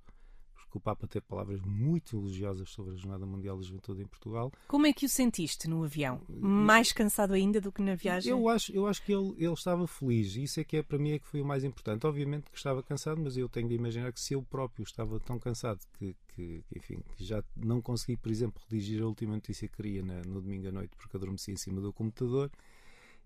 Porque 0.74 0.78
o 0.78 0.80
Papa 0.80 1.06
teve 1.06 1.24
palavras 1.26 1.60
muito 1.60 2.16
elogiosas 2.16 2.68
sobre 2.70 2.94
a 2.94 2.96
Jornada 2.96 3.24
Mundial 3.24 3.56
da 3.56 3.62
Juventude 3.62 4.02
em 4.02 4.06
Portugal. 4.06 4.52
Como 4.66 4.86
é 4.86 4.92
que 4.92 5.06
o 5.06 5.08
sentiste 5.08 5.68
no 5.68 5.84
avião? 5.84 6.20
Mais 6.28 6.90
cansado 6.90 7.32
ainda 7.32 7.60
do 7.60 7.70
que 7.70 7.80
na 7.80 7.94
viagem? 7.94 8.32
Eu 8.32 8.48
acho, 8.48 8.72
eu 8.72 8.86
acho 8.88 9.00
que 9.04 9.12
ele, 9.12 9.34
ele 9.38 9.52
estava 9.52 9.86
feliz, 9.86 10.34
isso 10.34 10.58
é 10.58 10.64
que 10.64 10.78
é 10.78 10.82
para 10.82 10.98
mim 10.98 11.12
é 11.12 11.18
que 11.20 11.26
foi 11.28 11.40
o 11.40 11.44
mais 11.44 11.62
importante. 11.62 12.04
Obviamente 12.06 12.50
que 12.50 12.56
estava 12.56 12.82
cansado, 12.82 13.20
mas 13.22 13.36
eu 13.36 13.48
tenho 13.48 13.68
de 13.68 13.74
imaginar 13.74 14.12
que 14.12 14.20
se 14.20 14.34
eu 14.34 14.42
próprio 14.42 14.82
estava 14.82 15.20
tão 15.20 15.38
cansado 15.38 15.78
que, 15.96 16.16
que, 16.34 16.64
que, 16.68 16.78
enfim, 16.78 16.98
que 17.16 17.24
já 17.24 17.42
não 17.56 17.80
consegui, 17.80 18.16
por 18.16 18.32
exemplo, 18.32 18.60
redigir 18.68 19.00
a 19.00 19.06
última 19.06 19.34
notícia 19.34 19.68
que 19.68 19.76
queria 19.76 20.02
na- 20.02 20.22
no 20.22 20.40
domingo 20.40 20.66
à 20.68 20.72
noite 20.72 20.96
porque 20.96 21.16
adormeci 21.16 21.52
em 21.52 21.56
cima 21.56 21.80
do 21.80 21.92
computador. 21.92 22.50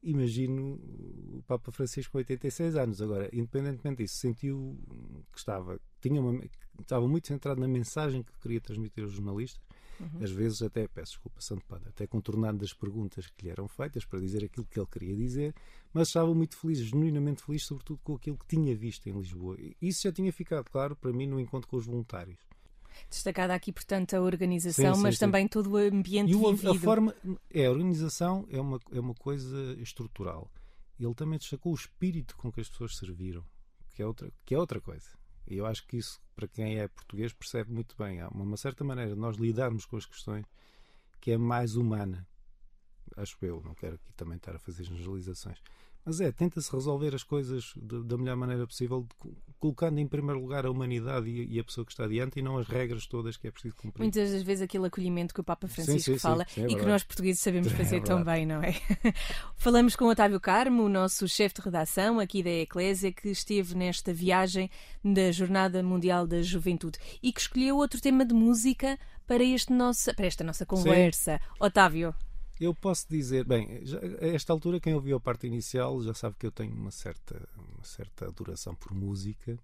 Imagino 0.03 0.75
o 1.33 1.43
Papa 1.47 1.73
Francisco 1.73 2.13
com 2.13 2.19
86 2.19 2.77
anos. 2.77 3.03
Agora, 3.03 3.29
independentemente 3.33 4.03
disso, 4.03 4.19
sentiu 4.19 4.79
que 5.33 5.39
estava, 5.39 5.81
tinha 6.01 6.21
uma, 6.21 6.45
estava 6.81 7.07
muito 7.09 7.29
centrado 7.29 7.61
na 7.61 7.69
mensagem 7.69 8.23
que 8.23 8.33
queria 8.41 8.61
transmitir 8.61 9.05
aos 9.05 9.13
jornalistas. 9.13 9.61
Às 10.23 10.31
vezes, 10.31 10.63
até, 10.63 10.87
peço 10.87 11.13
desculpa, 11.13 11.41
Santo 11.41 11.65
Padre, 11.67 11.89
até 11.89 12.07
contornando 12.07 12.65
as 12.65 12.73
perguntas 12.73 13.27
que 13.27 13.45
lhe 13.45 13.51
eram 13.51 13.67
feitas 13.67 14.05
para 14.05 14.21
dizer 14.21 14.45
aquilo 14.45 14.65
que 14.65 14.79
ele 14.79 14.87
queria 14.87 15.17
dizer, 15.17 15.55
mas 15.93 16.09
estava 16.09 16.33
muito 16.33 16.57
feliz, 16.57 16.79
genuinamente 16.79 17.43
feliz, 17.43 17.65
sobretudo 17.65 18.01
com 18.05 18.15
aquilo 18.15 18.39
que 18.39 18.47
tinha 18.47 18.77
visto 18.77 19.09
em 19.09 19.19
Lisboa. 19.19 19.57
Isso 19.83 20.03
já 20.03 20.13
tinha 20.13 20.33
ficado 20.33 20.71
claro 20.71 20.95
para 20.95 21.13
mim 21.13 21.27
no 21.27 21.41
encontro 21.41 21.69
com 21.69 21.77
os 21.77 21.87
voluntários. 21.87 22.39
Destacada 23.09 23.55
aqui, 23.55 23.73
portanto, 23.73 24.15
a 24.15 24.21
organização, 24.21 24.95
Sim, 24.95 25.03
mas 25.03 25.15
sim. 25.15 25.21
também 25.21 25.47
todo 25.49 25.71
o 25.73 25.77
ambiente 25.77 26.31
E 26.33 26.35
o- 26.35 26.51
vivido. 26.51 26.71
a 26.71 26.75
forma, 26.75 27.15
é, 27.51 27.67
a 27.67 27.71
organização 27.71 28.47
é 28.51 28.61
uma, 28.61 28.79
é 28.93 29.01
uma 29.01 29.15
coisa 29.15 29.75
estrutural. 29.81 30.51
Ele 30.99 31.15
também 31.15 31.39
destacou 31.39 31.73
o 31.73 31.77
espírito 31.77 32.37
com 32.37 32.51
que 32.51 32.61
as 32.61 32.69
pessoas 32.69 32.97
serviram, 32.97 33.45
que 33.93 34.03
é 34.03 34.07
outra, 34.07 34.33
que 34.45 34.55
é 34.55 34.59
outra 34.59 34.81
coisa. 34.81 35.07
E 35.47 35.57
eu 35.57 35.65
acho 35.65 35.87
que 35.87 35.97
isso, 35.97 36.21
para 36.35 36.47
quem 36.49 36.79
é 36.79 36.89
português, 36.89 37.33
percebe 37.33 37.73
muito 37.73 37.95
bem. 37.97 38.21
Há 38.21 38.29
uma, 38.29 38.45
uma 38.45 38.57
certa 38.57 38.85
maneira 38.85 39.15
de 39.15 39.21
nós 39.21 39.37
lidarmos 39.37 39.87
com 39.87 39.97
as 39.97 40.05
questões 40.05 40.45
que 41.21 41.31
é 41.33 41.39
mais 41.39 41.75
humana. 41.77 42.27
Acho 43.17 43.37
eu, 43.43 43.63
não 43.65 43.75
quero 43.75 43.95
aqui 43.95 44.13
também 44.13 44.37
estar 44.37 44.55
a 44.55 44.59
fazer 44.59 44.85
generalizações. 44.85 45.59
Mas 46.05 46.21
é, 46.21 46.31
tenta-se 46.31 46.71
resolver 46.73 47.15
as 47.15 47.23
coisas 47.23 47.73
da 47.77 48.17
melhor 48.19 48.37
maneira 48.37 48.67
possível, 48.67 49.07
colocando 49.59 49.99
em 49.99 50.07
primeiro 50.07 50.41
lugar 50.41 50.65
a 50.65 50.71
humanidade 50.71 51.29
e, 51.29 51.57
e 51.57 51.61
a 51.61 51.65
pessoa 51.65 51.85
que 51.85 51.93
está 51.93 52.07
diante 52.07 52.39
e 52.39 52.43
não 52.43 52.59
as 52.59 52.67
regras 52.67 53.07
todas 53.07 53.37
que 53.37 53.49
é 53.49 53.51
preciso 53.51 53.75
cumprir. 53.77 54.03
Muitas 54.03 54.31
das 54.31 54.43
vezes 54.43 54.63
aquele 54.63 54.87
acolhimento 54.87 55.35
que 55.35 55.41
o 55.41 55.45
Papa 55.45 55.69
Francisco 55.69 56.01
sim, 56.01 56.13
sim, 56.15 56.19
fala 56.19 56.47
sim, 56.49 56.65
é 56.65 56.67
e 56.67 56.77
que 56.77 56.85
nós 56.85 57.03
portugueses 57.03 57.41
sabemos 57.41 57.69
É 57.73 57.77
fazer 57.77 58.01
tão 58.03 58.17
verdade. 58.17 58.39
bem, 58.39 58.47
não 58.47 58.63
é? 58.63 58.75
Falamos 59.57 59.95
com 59.95 60.07
Otávio 60.07 60.41
Carmo, 60.41 60.85
o 60.85 60.89
nosso 60.89 61.29
chefe 61.29 61.57
de 61.57 61.63
redação 61.63 62.19
aqui 62.19 62.43
da 62.43 62.51
Eclésia, 62.51 63.13
que 63.13 63.29
esteve 63.29 63.75
nesta 63.75 64.13
viagem 64.13 64.71
da 65.05 65.31
Jornada 65.31 65.83
Mundial 65.83 66.27
da 66.27 66.41
Juventude 66.43 66.99
e 67.23 67.33
que 67.33 67.41
escolheu 67.41 67.77
outro 67.77 68.01
tema 68.01 68.25
de 68.25 68.35
música 68.35 68.99
para, 69.27 69.45
este 69.45 69.73
nossa, 69.73 70.15
para 70.15 70.27
esta 70.27 70.43
nossa 70.43 70.65
conversa. 70.65 71.41
Otávio, 71.61 72.15
Eu 72.61 72.75
posso 72.75 73.07
dizer, 73.09 73.45
bem, 73.45 73.85
já- 73.85 74.01
a 74.21 74.27
esta 74.29 74.53
altura 74.53 74.81
quem 74.81 74.95
ouviu 74.95 75.17
a 75.17 75.21
parte 75.21 75.47
inicial 75.47 76.03
já 76.03 76.13
sabe 76.15 76.37
que 76.39 76.47
eu 76.47 76.51
tenho 76.53 76.75
uma 76.75 76.91
certa, 76.91 77.49
uma 77.57 77.85
certa 77.85 78.27
adoração 78.27 78.75
por 78.75 78.93
música. 78.93 79.57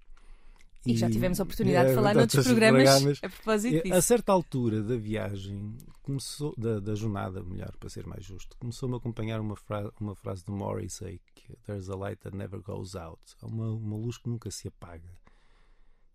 e, 0.87 0.97
já 0.97 1.11
tivemos 1.11 1.41
a 1.41 1.45
oportunidade 1.45 1.87
é, 1.87 1.89
de 1.91 1.95
falar 1.95 2.15
noutros 2.15 2.45
esses 2.47 2.53
programas 2.53 3.19
a 3.23 3.29
propósito 3.31 3.75
E, 3.75 3.83
disso. 3.83 3.95
A 3.95 4.03
certa 4.03 4.33
altura 4.33 4.83
da 4.83 4.97
viagem, 4.97 5.77
começou, 6.03 6.55
da, 6.59 6.79
da 6.79 6.95
jornada, 6.95 7.43
melhor, 7.43 7.75
para 7.79 7.89
ser 7.89 8.07
mais 8.07 8.23
justo, 8.25 8.55
começou-me 8.59 8.95
a 8.95 8.99
acompanhar 8.99 9.41
uma, 9.41 9.57
fra 9.57 9.91
uma 9.99 10.15
frase 10.15 10.45
do 10.45 10.53
Morrissey, 10.53 11.21
que 11.35 11.57
There's 11.67 11.89
a 11.89 11.97
light 11.97 12.21
that 12.21 12.37
never 12.37 12.61
goes 12.61 12.95
out. 12.95 13.19
Há 13.41 13.47
uma, 13.47 13.71
uma 13.73 13.97
luz 13.97 14.19
que 14.19 14.29
nunca 14.29 14.51
se 14.51 14.69
apaga. 14.69 15.09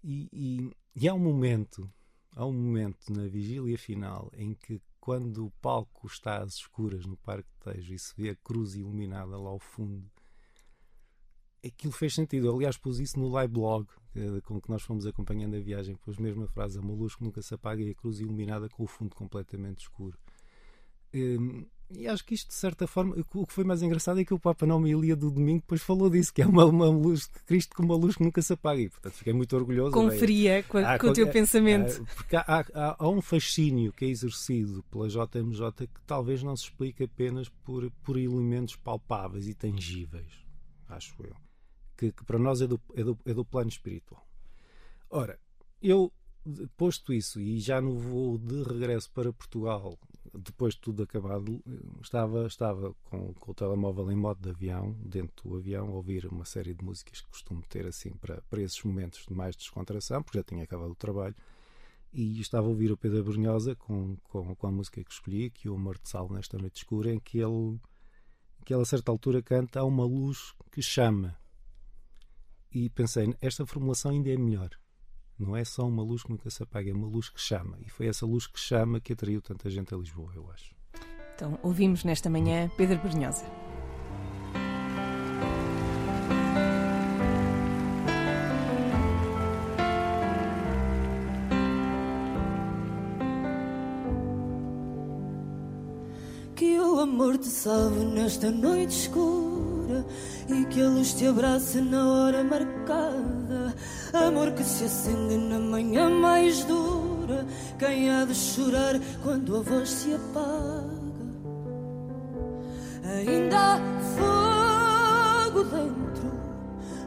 E, 0.03 0.29
e, 0.31 0.71
e 0.95 1.09
há 1.09 1.13
um 1.15 1.19
momento, 1.19 1.91
há 2.35 2.45
um 2.45 2.53
momento 2.53 3.11
na 3.11 3.27
vigília 3.27 3.77
final 3.77 4.31
em 4.37 4.53
que 4.53 4.79
quando 5.09 5.47
o 5.47 5.49
palco 5.59 6.05
está 6.05 6.37
às 6.37 6.53
escuras 6.53 7.03
no 7.03 7.17
Parque 7.17 7.49
de 7.49 7.73
Tejo 7.73 7.95
e 7.95 7.97
se 7.97 8.13
vê 8.15 8.29
a 8.29 8.35
cruz 8.35 8.75
iluminada 8.75 9.39
lá 9.39 9.49
ao 9.49 9.57
fundo, 9.57 10.07
aquilo 11.65 11.91
fez 11.91 12.13
sentido. 12.13 12.45
Eu, 12.45 12.55
aliás, 12.55 12.77
pus 12.77 12.99
isso 12.99 13.19
no 13.19 13.27
live 13.27 13.51
blog 13.51 13.87
eh, 14.15 14.39
com 14.43 14.61
que 14.61 14.69
nós 14.69 14.83
fomos 14.83 15.07
acompanhando 15.07 15.55
a 15.55 15.59
viagem. 15.59 15.95
Pus 15.95 16.15
a 16.19 16.47
frase: 16.47 16.77
a 16.77 16.81
molusco 16.83 17.23
nunca 17.23 17.41
se 17.41 17.51
apaga 17.55 17.81
e 17.81 17.89
a 17.89 17.95
cruz 17.95 18.19
iluminada 18.19 18.69
com 18.69 18.83
o 18.83 18.85
fundo 18.85 19.15
completamente 19.15 19.79
escuro. 19.79 20.15
Um, 21.11 21.65
e 21.91 22.07
acho 22.07 22.23
que 22.23 22.35
isto, 22.35 22.49
de 22.49 22.53
certa 22.53 22.85
forma, 22.85 23.15
o 23.33 23.47
que 23.47 23.53
foi 23.53 23.63
mais 23.63 23.81
engraçado 23.81 24.19
é 24.19 24.25
que 24.25 24.33
o 24.33 24.39
Papa 24.39 24.65
na 24.65 24.75
homilia 24.75 25.15
do 25.15 25.31
domingo 25.31 25.61
depois 25.61 25.81
falou 25.81 26.09
disso, 26.09 26.31
que 26.31 26.41
é 26.41 26.45
uma, 26.45 26.63
uma 26.65 26.87
luz 26.87 27.21
de 27.21 27.43
Cristo 27.45 27.75
com 27.75 27.83
uma 27.83 27.95
luz 27.95 28.15
que 28.15 28.23
nunca 28.23 28.41
se 28.41 28.53
apaga. 28.53 28.79
E, 28.79 28.89
portanto, 28.89 29.13
fiquei 29.13 29.33
muito 29.33 29.55
orgulhoso. 29.55 29.91
Conferia 29.91 30.61
com, 30.63 30.77
a, 30.77 30.99
com 30.99 31.07
o 31.07 31.13
teu 31.13 31.27
é, 31.27 31.31
pensamento. 31.31 32.01
É, 32.01 32.13
porque 32.15 32.35
há, 32.35 32.43
há, 32.47 32.95
há, 32.99 33.09
um 33.09 33.21
fascínio 33.21 33.91
que 33.91 34.05
é 34.05 34.07
exercido 34.07 34.83
pela 34.83 35.07
JMJ 35.07 35.87
que 35.87 36.01
talvez 36.05 36.43
não 36.43 36.55
se 36.55 36.65
explique 36.65 37.03
apenas 37.03 37.49
por, 37.49 37.89
por 38.03 38.17
elementos 38.17 38.75
palpáveis 38.75 39.47
e 39.47 39.55
tangíveis, 39.55 40.45
acho 40.87 41.15
eu. 41.23 41.35
Que, 41.97 42.11
que 42.11 42.23
para 42.23 42.37
nós 42.37 42.61
é 42.61 42.67
do, 42.67 42.79
é, 42.95 43.03
do, 43.03 43.17
é 43.25 43.33
do 43.33 43.43
plano 43.43 43.69
espiritual. 43.69 44.25
Ora, 45.09 45.39
eu, 45.81 46.13
posto 46.77 47.13
isso, 47.13 47.39
e 47.39 47.59
já 47.59 47.81
no 47.81 47.97
voo 47.97 48.37
de 48.37 48.63
regresso 48.63 49.09
para 49.11 49.33
Portugal, 49.33 49.97
depois 50.33 50.73
de 50.73 50.81
tudo 50.81 51.03
acabado, 51.03 51.61
estava, 52.01 52.45
estava 52.45 52.93
com, 53.05 53.33
com, 53.33 53.51
o 53.51 53.53
telemóvel 53.53 54.11
em 54.11 54.15
modo 54.15 54.41
de 54.41 54.49
avião, 54.49 54.95
dentro 55.03 55.49
do 55.49 55.57
avião, 55.57 55.87
a 55.87 55.91
ouvir 55.91 56.25
uma 56.25 56.45
série 56.45 56.73
de 56.73 56.83
músicas 56.83 57.21
que 57.21 57.29
costumo 57.29 57.61
ter 57.67 57.85
assim 57.87 58.11
para, 58.11 58.41
para 58.49 58.61
esses 58.61 58.81
momentos 58.83 59.25
de 59.27 59.33
mais 59.33 59.55
descontração, 59.55 60.21
porque 60.21 60.37
já 60.37 60.43
tinha 60.43 60.63
acabado 60.63 60.91
o 60.91 60.95
trabalho, 60.95 61.35
e 62.11 62.39
estava 62.39 62.67
a 62.67 62.69
ouvir 62.69 62.91
o 62.91 62.97
Pedro 62.97 63.23
Brunhosa 63.23 63.75
com, 63.75 64.17
com, 64.23 64.55
com 64.55 64.67
a 64.67 64.71
música 64.71 65.03
que 65.03 65.11
escolhi, 65.11 65.49
que 65.49 65.69
o 65.69 65.75
Amor 65.75 65.97
de 65.97 66.09
Sal 66.09 66.29
nesta 66.31 66.57
noite 66.57 66.77
escura, 66.77 67.11
em 67.11 67.19
que 67.19 67.37
ele, 67.37 67.79
que 68.65 68.73
ele 68.73 68.81
a 68.81 68.85
certa 68.85 69.11
altura 69.11 69.41
canta 69.41 69.79
Há 69.79 69.85
uma 69.85 70.05
luz 70.05 70.53
que 70.71 70.81
chama. 70.81 71.37
E 72.71 72.89
pensei, 72.89 73.35
esta 73.41 73.65
formulação 73.65 74.11
ainda 74.11 74.29
é 74.29 74.37
melhor 74.37 74.69
não 75.39 75.55
é 75.55 75.63
só 75.63 75.87
uma 75.87 76.03
luz 76.03 76.21
que 76.21 76.29
nunca 76.29 76.49
se 76.49 76.61
apaga, 76.61 76.89
é 76.89 76.93
uma 76.93 77.07
luz 77.07 77.29
que 77.29 77.39
chama. 77.39 77.77
E 77.85 77.89
foi 77.89 78.07
essa 78.07 78.25
luz 78.25 78.45
que 78.45 78.59
chama 78.59 78.99
que 78.99 79.13
atraiu 79.13 79.41
tanta 79.41 79.69
gente 79.69 79.93
a 79.93 79.97
Lisboa, 79.97 80.31
eu 80.35 80.51
acho. 80.51 80.75
Então, 81.33 81.57
ouvimos 81.63 82.03
nesta 82.03 82.29
manhã 82.29 82.69
Pedro 82.75 82.99
Brunhosa. 82.99 83.45
Que 96.53 96.77
o 96.77 96.99
amor 96.99 97.37
te 97.37 97.47
salve 97.47 98.03
nesta 98.03 98.51
noite 98.51 98.91
escura 98.91 100.05
e 100.49 100.65
que 100.65 100.81
a 100.81 100.89
luz 100.89 101.13
te 101.13 101.25
abrace 101.25 101.79
na 101.79 102.05
hora 102.05 102.43
marcada 102.43 103.48
Amor 104.13 104.51
que 104.51 104.63
se 104.63 104.85
acende 104.85 105.37
na 105.37 105.59
manhã 105.59 106.09
mais 106.09 106.63
dura. 106.63 107.45
Quem 107.77 108.09
há 108.09 108.25
de 108.25 108.33
chorar 108.33 108.99
quando 109.23 109.57
a 109.57 109.61
voz 109.61 109.89
se 109.89 110.13
apaga? 110.13 111.09
Ainda 113.05 113.57
há 113.57 113.79
fogo 114.15 115.63
dentro, 115.63 116.31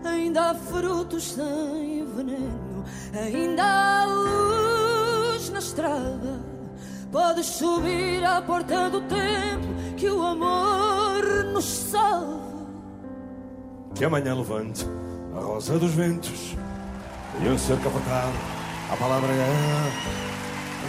ainda 0.05 0.51
há 0.51 0.55
frutos 0.55 1.33
sem 1.33 2.05
veneno, 2.17 2.85
ainda 3.13 3.63
há 3.63 4.05
luz 4.07 5.51
na 5.51 5.59
estrada. 5.59 6.41
Podes 7.11 7.47
subir 7.47 8.25
à 8.25 8.41
porta 8.41 8.89
do 8.91 9.01
templo 9.03 9.75
que 9.97 10.09
o 10.09 10.23
amor 10.23 11.45
nos 11.53 11.65
salva. 11.65 12.67
Que 13.95 14.05
amanhã 14.05 14.35
levante 14.35 14.87
a 15.37 15.41
rosa 15.41 15.79
dos 15.79 15.93
ventos 15.93 16.57
e 17.41 17.49
um 17.49 17.59
ser 17.59 17.79
confortável. 17.79 18.33
A 18.91 18.97
palavra 18.97 19.29
é. 19.33 19.93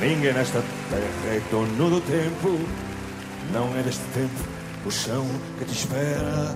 Ninguém 0.01 0.33
nesta 0.33 0.61
terra 0.89 1.35
é 1.35 1.41
dono 1.49 1.89
do 1.89 2.01
tempo. 2.01 2.59
Não 3.51 3.77
é 3.77 3.83
deste 3.83 4.03
tempo 4.13 4.33
o 4.85 4.91
chão 4.91 5.25
que 5.57 5.65
te 5.65 5.73
espera. 5.73 6.55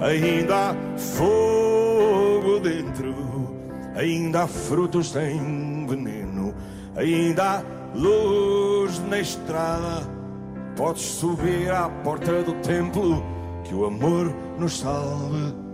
Ainda 0.00 0.70
há 0.70 0.74
fogo 0.96 2.60
dentro, 2.60 3.56
ainda 3.96 4.42
há 4.44 4.46
frutos 4.46 5.10
sem 5.10 5.86
veneno, 5.86 6.54
ainda 6.94 7.58
há 7.58 7.62
luz 7.94 8.98
na 9.08 9.20
estrada. 9.20 10.06
Podes 10.76 11.02
subir 11.02 11.70
à 11.72 11.88
porta 11.88 12.42
do 12.42 12.52
templo, 12.62 13.24
que 13.64 13.74
o 13.74 13.86
amor 13.86 14.32
nos 14.58 14.78
salve 14.78 15.67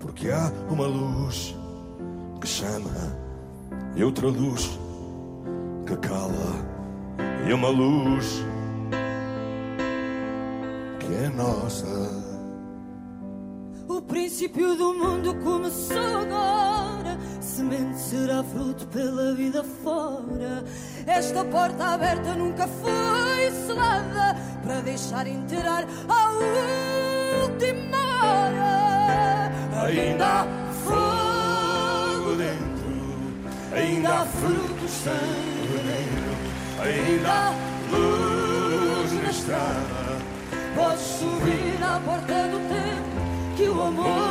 porque 0.00 0.30
há 0.30 0.52
uma 0.70 0.86
luz 0.86 1.56
que 2.40 2.46
chama 2.46 3.16
e 3.96 4.04
outra 4.04 4.28
luz 4.28 4.78
que 5.86 5.96
cala, 5.96 6.66
e 7.48 7.52
uma 7.52 7.68
luz 7.68 8.44
que 11.00 11.14
é 11.14 11.28
nossa. 11.30 11.86
O 13.88 14.02
princípio 14.02 14.76
do 14.76 14.94
mundo 14.94 15.34
começou 15.36 15.96
agora. 15.96 17.18
Semente 17.40 17.98
será 17.98 18.44
fruto 18.44 18.86
pela 18.88 19.34
vida 19.34 19.64
fora. 19.64 20.62
Esta 21.06 21.44
porta 21.44 21.94
aberta 21.94 22.34
nunca 22.34 22.68
foi 22.68 23.50
selada 23.66 24.36
para 24.62 24.80
deixar 24.82 25.26
entrar 25.26 25.84
a 26.08 26.30
última 27.44 27.96
hora 28.22 29.37
ainda 29.84 30.26
há 30.26 30.46
fogo 30.84 32.36
dentro, 32.36 33.76
ainda 33.76 34.08
há 34.08 34.26
frutos 34.26 34.90
sem 34.90 35.12
veneno, 35.72 36.36
ainda 36.80 37.32
há 37.32 37.54
luz 37.90 39.12
na 39.12 39.30
estrada. 39.30 40.18
Podes 40.74 41.00
subir 41.00 41.82
à 41.82 42.00
porta 42.00 42.48
do 42.48 42.58
tempo 42.68 43.56
que 43.56 43.68
o 43.68 43.82
amor 43.82 44.27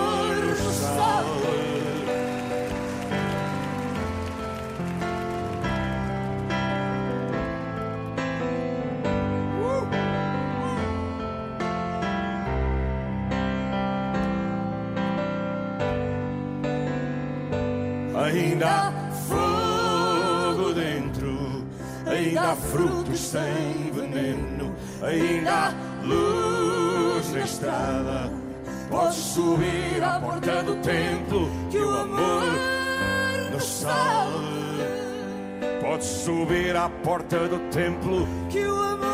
ainda 18.27 18.67
há 18.67 18.91
fogo 19.27 20.73
dentro, 20.73 21.65
ainda 22.05 22.51
há 22.51 22.55
frutos 22.55 23.19
sem 23.19 23.91
veneno, 23.93 24.75
ainda 25.01 25.51
há 25.51 25.73
luz 26.03 27.31
na 27.33 27.39
estrada. 27.41 28.31
Podes 28.89 29.15
subir 29.15 30.03
à 30.03 30.19
porta 30.19 30.63
do 30.63 30.75
templo 30.77 31.49
que 31.69 31.77
o 31.77 31.89
amor 31.89 32.43
nos 33.51 33.63
salve. 33.63 34.37
Podes 35.81 36.07
subir 36.07 36.75
à 36.75 36.89
porta 36.89 37.47
do 37.47 37.59
templo 37.69 38.27
que 38.49 38.65
o 38.65 38.81
amor 38.81 39.06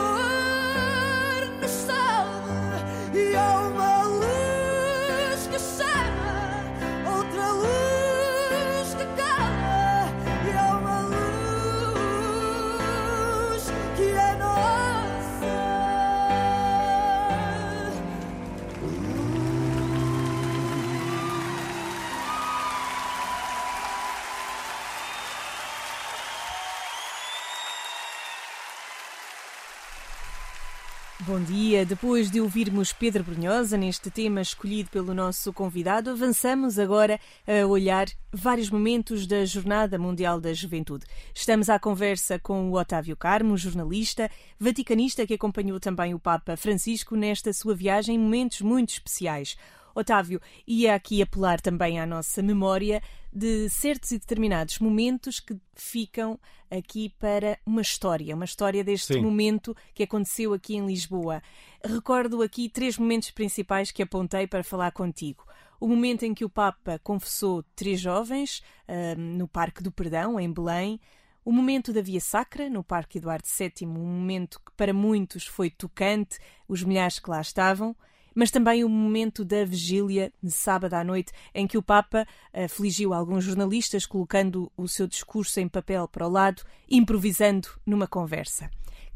Bom 31.26 31.40
dia. 31.40 31.86
Depois 31.86 32.30
de 32.30 32.42
ouvirmos 32.42 32.92
Pedro 32.92 33.24
Brunhosa 33.24 33.78
neste 33.78 34.12
tema 34.12 34.42
escolhido 34.42 34.90
pelo 34.90 35.14
nosso 35.14 35.54
convidado, 35.54 36.10
avançamos 36.10 36.78
agora 36.78 37.18
a 37.48 37.66
olhar 37.66 38.08
vários 38.30 38.70
momentos 38.70 39.26
da 39.26 39.46
Jornada 39.46 39.98
Mundial 39.98 40.42
da 40.42 40.54
Juventude. 40.54 41.06
Estamos 41.34 41.70
à 41.70 41.80
conversa 41.80 42.38
com 42.40 42.70
o 42.70 42.78
Otávio 42.78 43.16
Carmo, 43.16 43.58
jornalista, 43.58 44.30
vaticanista 44.60 45.26
que 45.26 45.36
acompanhou 45.36 45.80
também 45.80 46.14
o 46.14 46.20
Papa 46.20 46.58
Francisco 46.58 47.16
nesta 47.16 47.54
sua 47.54 47.74
viagem 47.74 48.16
em 48.16 48.20
momentos 48.20 48.60
muito 48.60 48.90
especiais. 48.90 49.56
Otávio, 49.96 50.42
ia 50.68 50.96
aqui 50.96 51.22
apelar 51.22 51.62
também 51.62 52.00
à 52.00 52.06
nossa 52.06 52.42
memória 52.42 53.02
de 53.32 53.68
certos 53.70 54.12
e 54.12 54.20
determinados 54.20 54.80
momentos 54.80 55.40
que 55.40 55.56
ficam 55.74 56.40
aqui 56.70 57.10
para 57.20 57.60
uma 57.66 57.82
história, 57.82 58.36
uma 58.36 58.46
história 58.46 58.84
deste 58.84 59.14
Sim. 59.14 59.22
momento 59.22 59.76
que 59.94 60.04
aconteceu 60.04 60.54
aqui 60.54 60.76
em 60.76 60.86
Lisboa. 60.86 61.42
Recordo 61.84 62.42
aqui 62.42 62.70
três 62.70 62.98
momentos 62.98 63.32
principais 63.32 63.92
que 63.92 64.04
apontei 64.04 64.48
para 64.48 64.64
falar 64.64 64.92
contigo. 64.92 65.46
O 65.80 65.88
momento 65.88 66.24
em 66.24 66.34
que 66.34 66.46
o 66.46 66.50
Papa 66.50 67.00
confessou 67.04 67.64
três 67.76 68.00
jovens 68.00 68.64
ah, 68.88 69.16
no 69.18 69.48
Parque 69.48 69.84
do 69.84 69.92
Perdão, 69.92 70.40
em 70.40 70.52
Belém. 70.52 71.00
O 71.44 71.52
momento 71.52 71.92
da 71.92 72.02
Via 72.02 72.22
Sacra, 72.22 72.70
no 72.70 72.84
Parque 72.84 73.18
Eduardo 73.18 73.46
VII, 73.46 73.86
um 73.86 73.90
momento 73.90 74.62
que 74.66 74.72
para 74.78 74.94
muitos 74.94 75.46
foi 75.46 75.70
tocante, 75.70 76.40
os 76.70 76.84
milhares 76.84 77.20
que 77.20 77.30
lá 77.30 77.42
estavam, 77.42 77.94
mas 78.36 78.52
também 78.52 78.84
o 78.84 78.90
momento 78.90 79.44
da 79.44 79.66
vigília 79.66 80.32
sábado 80.48 80.94
à 80.94 81.04
noite, 81.04 81.32
em 81.54 81.68
que 81.68 81.78
o 81.78 81.84
Papa 81.84 82.28
afligiu 82.54 83.14
alguns 83.14 83.44
jornalistas, 83.44 84.06
colocando 84.06 84.72
o 84.78 84.88
seu 84.88 85.08
discurso 85.08 85.60
em 85.60 85.68
papel 85.68 86.08
para 86.08 86.28
o 86.28 86.32
lado, 86.32 86.64
improvisando 86.90 87.70
numa 87.86 88.08
conversa. 88.08 88.70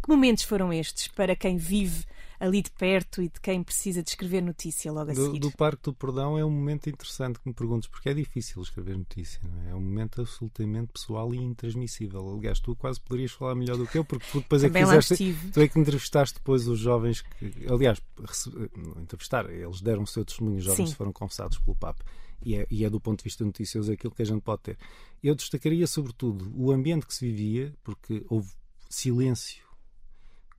Que 0.08 0.12
momentos 0.15 0.46
foram 0.46 0.72
estes 0.72 1.10
para 1.10 1.36
quem 1.36 1.58
vive 1.58 2.06
ali 2.39 2.62
de 2.62 2.72
perto 2.72 3.22
e 3.22 3.28
de 3.28 3.41
quem 3.41 3.62
precisa 3.62 4.02
de 4.02 4.10
escrever 4.10 4.41
notícia 4.41 4.89
logo 4.91 5.12
a 5.12 5.13
Do, 5.13 5.26
seguir? 5.26 5.39
do 5.39 5.52
Parque 5.52 5.84
do 5.84 5.93
Perdão 5.93 6.38
é 6.38 6.46
um 6.46 6.50
momento 6.52 6.88
interessante 6.89 7.39
que 7.39 7.48
me 7.50 7.54
perguntes, 7.54 7.89
porque 7.89 8.08
é 8.08 8.13
difícil 8.13 8.62
escrever 8.62 8.96
notícia, 8.98 9.41
é? 9.65 9.72
É 9.72 9.76
um 9.76 9.82
momento 9.82 10.22
absolutamente 10.22 10.93
pessoal 10.93 11.34
e 11.34 11.38
intransmissível. 11.39 12.38
Aliás, 12.38 12.60
tu 12.62 12.74
quase 12.76 13.02
poderias 13.02 13.32
falar 13.32 13.56
melhor 13.56 13.76
do 13.76 13.86
que 13.88 13.98
eu, 13.98 14.06
porque 14.06 14.26
tu 14.32 14.39
depois 14.39 14.63
é 14.63 14.70
que 14.70 14.80
fizeste. 14.80 15.36
Tu 15.52 15.60
é 15.60 15.67
que 15.67 15.78
entrevistaste 15.80 16.36
depois 16.38 16.67
os 16.67 16.80
jovens 16.80 17.22
que, 17.22 17.65
aliás, 17.70 18.00
rece- 18.24 18.52
não 18.78 19.02
entrevistaram, 19.02 19.50
eles 19.50 19.82
deram 19.82 20.04
o 20.04 20.08
seu 20.08 20.24
testemunho, 20.24 20.58
os 20.60 20.63
jovens 20.63 20.89
Sim. 20.91 20.96
foram 20.96 21.12
confessados 21.12 21.58
pelo 21.58 21.76
Papa. 21.76 22.06
E 22.46 22.56
é, 22.56 22.67
e 22.70 22.86
é 22.86 22.89
do 22.89 23.00
ponto 23.02 23.17
de 23.17 23.24
vista 23.26 23.43
noticioso 23.43 23.91
aquilo 23.91 24.13
que 24.13 24.22
a 24.22 24.26
gente 24.26 24.41
pode 24.41 24.62
ter. 24.62 24.78
Eu 25.22 25.34
destacaria, 25.36 25.86
sobretudo, 25.88 26.50
o 26.56 26.72
ambiente 26.72 27.06
que 27.08 27.13
se 27.13 27.26
vivia, 27.26 27.74
porque 27.84 28.24
houve 28.30 28.52
silêncio 28.88 29.65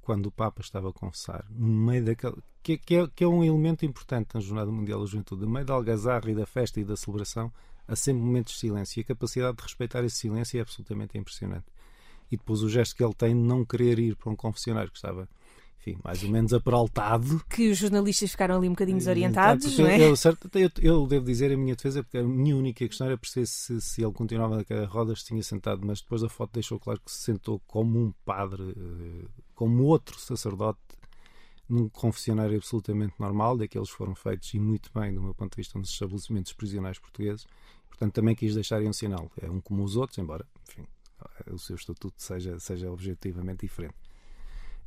quando 0.09 0.25
o 0.25 0.31
Papa 0.31 0.62
estava 0.62 0.88
a 0.88 0.92
confessar, 0.92 1.44
no 1.51 1.66
meio 1.66 2.03
daquela. 2.03 2.35
Que, 2.62 2.79
que 2.79 2.97
é, 2.97 3.07
que 3.14 3.23
é 3.23 3.29
um 3.29 3.44
elemento 3.44 3.85
importante 3.85 4.31
na 4.33 4.40
Jornada 4.40 4.73
Mundial 4.73 5.01
da 5.01 5.05
Juventude. 5.05 5.42
No 5.42 5.51
meio 5.51 5.66
da 5.66 5.75
algazarra 5.75 6.31
e 6.31 6.35
da 6.35 6.47
festa 6.47 6.81
e 6.81 6.85
da 6.85 6.97
celebração, 6.97 7.53
há 7.87 7.94
sempre 7.94 8.23
momentos 8.23 8.55
de 8.55 8.61
silêncio. 8.61 8.99
E 8.99 9.03
a 9.03 9.05
capacidade 9.05 9.59
de 9.59 9.62
respeitar 9.62 10.03
esse 10.03 10.16
silêncio 10.16 10.57
é 10.57 10.62
absolutamente 10.62 11.18
impressionante. 11.18 11.66
E 12.33 12.38
depois 12.38 12.62
o 12.62 12.71
gesto 12.71 12.97
que 12.97 13.05
ele 13.05 13.12
tem 13.12 13.35
de 13.35 13.42
não 13.42 13.66
querer 13.66 13.99
ir 13.99 14.16
para 14.16 14.33
um 14.33 14.35
confessionário 14.35 14.90
que 14.90 14.97
estava, 14.97 15.29
enfim, 15.79 15.99
mais 16.03 16.25
ou 16.25 16.31
menos 16.31 16.55
aperaltado. 16.55 17.44
Que 17.51 17.71
os 17.71 17.77
jornalistas 17.77 18.31
ficaram 18.31 18.57
ali 18.57 18.66
um 18.66 18.73
bocadinho 18.73 18.97
desorientados, 18.97 19.79
não 19.79 19.88
é? 19.88 20.01
eu, 20.01 20.14
eu, 20.55 20.71
eu 20.81 21.07
devo 21.07 21.27
dizer 21.27 21.53
a 21.53 21.57
minha 21.57 21.77
defesa, 21.77 22.03
porque 22.03 22.16
a 22.16 22.23
minha 22.23 22.57
única 22.57 22.88
questão 22.88 23.09
era 23.09 23.18
perceber 23.18 23.44
se, 23.44 23.79
se 23.83 24.03
ele 24.03 24.12
continuava 24.14 24.57
naquela 24.57 24.87
roda, 24.87 25.14
se 25.14 25.27
tinha 25.27 25.42
sentado, 25.42 25.83
mas 25.85 26.01
depois 26.01 26.23
a 26.23 26.31
foto 26.31 26.55
deixou 26.55 26.81
claro 26.81 26.99
que 27.05 27.12
se 27.12 27.25
sentou 27.25 27.61
como 27.66 27.99
um 27.99 28.11
padre, 28.25 28.75
eh, 28.75 29.47
como 29.59 29.83
outro 29.83 30.21
sacerdote, 30.21 30.79
num 31.68 31.88
confessionário 31.88 32.57
absolutamente 32.57 33.14
normal, 33.18 33.57
daqueles 33.57 33.90
que 33.90 33.97
foram 33.97 34.14
feitos 34.14 34.55
e 34.55 34.61
muito 34.61 34.88
bem, 34.94 35.12
do 35.12 35.21
meu 35.21 35.35
ponto 35.35 35.51
de 35.51 35.57
vista, 35.57 35.77
nos 35.77 35.90
estabelecimentos 35.90 36.53
prisionais 36.53 36.97
portugueses. 36.97 37.44
Portanto, 37.88 38.14
também 38.14 38.37
quis 38.37 38.55
deixar 38.55 38.77
aí 38.77 38.87
um 38.87 38.92
sinal. 38.92 39.29
É 39.42 39.51
um 39.51 39.61
como 39.61 39.83
os 39.83 39.97
outros, 39.97 40.16
embora, 40.16 40.47
enfim, 40.62 40.87
o 41.51 41.59
seu 41.59 41.75
estatuto 41.75 42.23
seja, 42.23 42.61
seja 42.61 42.88
objetivamente 42.88 43.66
diferente. 43.66 43.97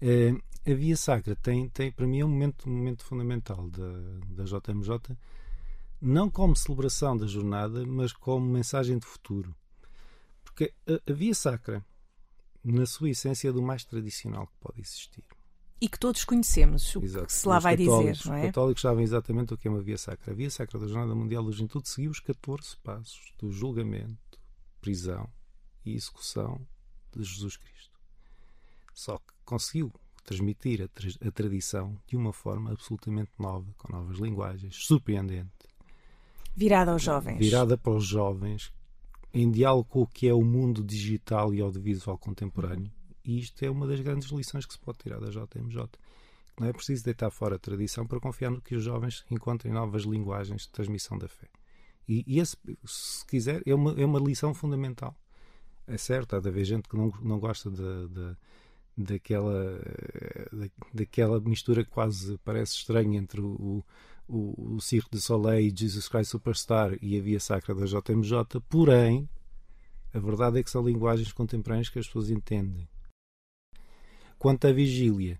Eh, 0.02 0.36
a 0.66 0.74
Via 0.74 0.96
Sacra 0.96 1.36
tem, 1.36 1.68
tem, 1.68 1.92
para 1.92 2.08
mim, 2.08 2.22
é 2.22 2.26
um 2.26 2.30
momento, 2.30 2.70
um 2.70 2.74
momento 2.74 3.04
fundamental 3.04 3.70
da, 3.70 3.92
da 4.30 4.46
JMJ, 4.46 5.18
não 6.02 6.30
como 6.30 6.56
celebração 6.56 7.18
da 7.18 7.28
jornada, 7.28 7.86
mas 7.86 8.14
como 8.14 8.46
mensagem 8.46 8.98
de 8.98 9.06
futuro. 9.06 9.54
Porque 10.46 10.74
a, 10.88 11.12
a 11.12 11.14
Via 11.14 11.36
Sacra, 11.36 11.86
na 12.63 12.86
sua 12.86 13.10
essência, 13.10 13.52
do 13.52 13.62
mais 13.62 13.84
tradicional 13.84 14.47
que 14.47 14.54
pode 14.60 14.82
existir. 14.82 15.24
E 15.80 15.89
que 15.89 15.97
todos 15.97 16.24
conhecemos, 16.24 16.95
o 16.95 17.04
Exato. 17.04 17.26
que 17.26 17.34
se 17.34 17.47
lá 17.47 17.58
Os 17.58 17.63
vai 17.63 17.76
dizer, 17.76 17.89
não 17.89 18.12
Os 18.12 18.26
é? 18.28 18.41
católicos 18.47 18.82
sabem 18.84 19.04
exatamente 19.04 19.54
o 19.54 19.58
que 19.58 19.67
é 19.67 19.71
uma 19.71 19.82
Via 19.82 19.97
Sacra. 19.97 20.32
A 20.32 20.36
Via 20.36 20.50
Sacra 20.52 20.78
da 20.78 20.88
Jornada 20.88 21.15
Mundial 21.15 21.43
da 21.43 21.52
Juventude 21.52 21.89
seguiu 21.89 22.12
os 22.12 22.19
14 22.19 22.78
passos 22.84 23.34
do 23.39 23.52
julgamento, 23.52 24.39
prisão 24.80 25.28
e 25.84 25.95
execução 25.95 26.62
de 27.15 27.24
Jesus 27.24 27.58
Cristo. 27.58 28.00
Só 28.93 29.17
que 29.17 29.34
conseguiu 29.43 29.91
transmitir 30.24 30.84
a, 30.84 30.88
tra- 30.88 31.28
a 31.28 31.32
tradição 31.32 31.97
de 32.08 32.15
uma 32.15 32.32
forma 32.32 32.71
absolutamente 32.71 33.32
nova, 33.39 33.65
com 33.80 33.91
novas 33.91 34.19
linguagens, 34.19 34.76
surpreendente, 34.86 35.50
Virada 36.56 36.91
aos 36.91 37.02
jovens. 37.02 37.39
virada 37.39 37.76
para 37.76 37.93
os 37.93 38.06
jovens, 38.06 38.71
em 39.34 39.50
diálogo 39.50 39.86
com 39.89 40.02
o 40.02 40.08
que 40.08 40.28
é 40.28 40.34
o 40.34 40.41
mundo 40.44 40.84
digital 40.84 41.54
e 41.54 41.62
audiovisual 41.62 42.17
contemporâneo. 42.17 42.91
E 43.24 43.39
isto 43.39 43.63
é 43.63 43.70
uma 43.70 43.88
das 43.88 44.00
grandes 44.02 44.30
lições 44.30 44.65
que 44.65 44.74
se 44.74 44.80
pode 44.80 44.98
tirar 45.00 45.20
da 45.20 45.30
JMJ. 45.30 45.88
Não 46.60 46.67
é 46.67 46.74
preciso 46.74 47.04
deitar 47.04 47.32
fora 47.32 47.56
a 47.56 47.60
tradição 47.60 48.06
para 48.06 48.20
confiar 48.20 48.52
no 48.52 48.62
que 48.62 48.76
os 48.76 48.84
jovens 48.84 49.24
encontrem 49.32 49.74
novas 49.74 50.04
linguagens 50.04 50.63
de 50.63 50.70
transmissão 50.70 51.17
da 51.17 51.28
fé. 51.28 51.48
E, 52.08 52.24
e 52.28 52.39
esse, 52.39 52.58
se 52.86 53.26
quiser, 53.26 53.62
é 53.65 53.74
uma, 53.74 53.94
é 54.00 54.06
uma 54.06 54.20
lição 54.20 54.54
fundamental. 54.54 55.15
É 55.88 55.98
certo, 55.98 56.36
há 56.36 56.39
de 56.39 56.50
haver 56.50 56.65
gente 56.65 56.89
que 56.89 56.96
não, 56.98 57.12
não 57.22 57.39
gosta 57.39 57.70
de, 57.70 58.08
de- 58.10 58.38
daquela, 58.98 59.80
eh, 59.86 60.50
da- 60.52 60.86
daquela 60.94 61.39
mistura 61.39 61.84
que 61.84 61.89
quase 61.89 62.38
parece 62.44 62.74
estranha 62.76 63.17
entre 63.20 63.39
o, 63.41 63.48
o, 63.54 63.86
o 64.34 64.80
Cirque 64.80 65.12
de 65.12 65.22
Soleil 65.22 65.67
e 65.67 65.76
Jesus 65.76 66.08
Christ 66.08 66.32
Superstar 66.32 66.98
e 67.02 67.17
a 67.17 67.22
Via 67.22 67.39
Sacra 67.39 67.76
da 67.76 67.86
JMJ, 67.86 68.62
porém, 68.70 69.28
a 70.13 70.20
verdade 70.20 70.60
é 70.60 70.63
que 70.63 70.70
são 70.70 70.86
linguagens 70.86 71.32
contemporâneas 71.34 71.89
que 71.89 72.00
as 72.00 72.06
pessoas 72.06 72.30
entendem. 72.30 72.88
Quanto 74.39 74.65
à 74.65 74.72
vigília, 74.72 75.39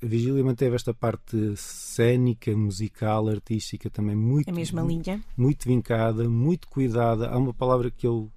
a 0.00 0.06
vigília 0.06 0.42
manteve 0.44 0.76
esta 0.76 0.94
parte 0.94 1.56
cénica, 1.56 2.56
musical, 2.56 3.28
artística 3.28 3.90
também 3.90 4.14
muito, 4.16 4.48
A 4.48 4.52
mesma 4.52 4.82
linha. 4.82 5.22
muito 5.36 5.66
vincada, 5.68 6.28
muito 6.28 6.68
cuidada. 6.68 7.28
Há 7.28 7.36
uma 7.36 7.52
palavra 7.52 7.90
que 7.90 8.06
eu, 8.06 8.30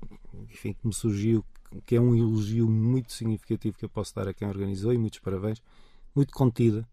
enfim, 0.50 0.74
que 0.74 0.88
me 0.88 0.94
surgiu, 0.94 1.46
que 1.86 1.96
é 1.96 2.02
um 2.02 2.16
elogio 2.16 2.68
muito 2.68 3.14
significativo 3.14 3.78
que 3.78 3.86
eu 3.86 3.90
posso 3.90 4.16
dar 4.16 4.28
a 4.28 4.34
quem 4.34 4.48
organizou 4.48 4.92
e 4.94 4.98
muitos 4.98 5.20
parabéns, 5.20 5.62
muito 6.16 6.34
contida. 6.34 6.88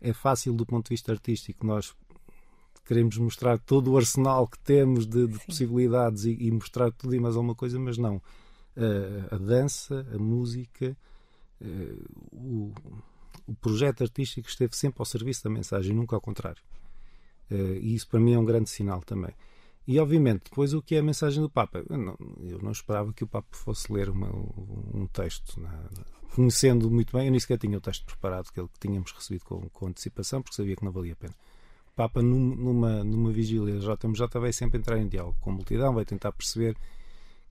É 0.00 0.12
fácil 0.12 0.54
do 0.54 0.64
ponto 0.64 0.86
de 0.86 0.90
vista 0.90 1.12
artístico 1.12 1.66
nós 1.66 1.94
queremos 2.86 3.16
mostrar 3.18 3.58
todo 3.58 3.92
o 3.92 3.96
arsenal 3.96 4.48
que 4.48 4.58
temos 4.58 5.06
de, 5.06 5.26
de 5.26 5.38
possibilidades 5.46 6.24
e, 6.24 6.36
e 6.40 6.50
mostrar 6.50 6.90
tudo 6.92 7.14
e 7.14 7.20
mais 7.20 7.36
alguma 7.36 7.54
coisa, 7.54 7.78
mas 7.78 7.96
não. 7.98 8.20
Eh, 8.76 9.28
a 9.30 9.36
dança, 9.36 10.06
a 10.12 10.18
música, 10.18 10.96
eh, 11.60 11.94
o, 12.32 12.72
o 13.46 13.54
projeto 13.60 14.02
artístico 14.02 14.48
esteve 14.48 14.74
sempre 14.76 15.00
ao 15.00 15.04
serviço 15.06 15.44
da 15.44 15.50
mensagem, 15.50 15.94
nunca 15.94 16.16
ao 16.16 16.20
contrário. 16.20 16.62
Eh, 17.50 17.78
e 17.82 17.94
isso 17.94 18.08
para 18.08 18.18
mim 18.20 18.32
é 18.32 18.38
um 18.38 18.44
grande 18.44 18.70
sinal 18.70 19.02
também. 19.02 19.34
E 19.86 19.98
obviamente, 19.98 20.44
depois 20.44 20.72
o 20.74 20.82
que 20.82 20.94
é 20.94 20.98
a 20.98 21.02
mensagem 21.02 21.40
do 21.42 21.50
Papa? 21.50 21.84
Eu 21.88 21.96
não, 21.98 22.16
eu 22.42 22.58
não 22.60 22.70
esperava 22.72 23.12
que 23.12 23.24
o 23.24 23.26
Papa 23.26 23.48
fosse 23.52 23.92
ler 23.92 24.08
uma- 24.08 24.30
um 24.94 25.06
texto, 25.12 25.60
na- 25.60 25.88
conhecendo 26.34 26.90
muito 26.90 27.16
bem, 27.16 27.26
eu 27.26 27.30
nem 27.30 27.40
sequer 27.40 27.58
tinha 27.58 27.76
o 27.76 27.80
texto 27.80 28.04
preparado, 28.06 28.46
aquele 28.50 28.68
que 28.68 28.78
tínhamos 28.78 29.12
recebido 29.12 29.44
com, 29.44 29.68
com 29.70 29.86
antecipação, 29.86 30.42
porque 30.42 30.56
sabia 30.56 30.76
que 30.76 30.84
não 30.84 30.92
valia 30.92 31.12
a 31.12 31.16
pena. 31.16 31.34
O 31.92 31.96
Papa, 31.96 32.22
num- 32.22 32.54
numa, 32.56 33.04
numa 33.04 33.30
vigília 33.32 33.78
da 33.78 33.94
JMJ, 33.94 34.26
vai 34.40 34.52
sempre 34.52 34.78
entrar 34.78 34.98
em 34.98 35.08
diálogo 35.08 35.36
com 35.40 35.50
a 35.50 35.54
multidão, 35.54 35.92
vai 35.94 36.04
tentar 36.04 36.32
perceber 36.32 36.74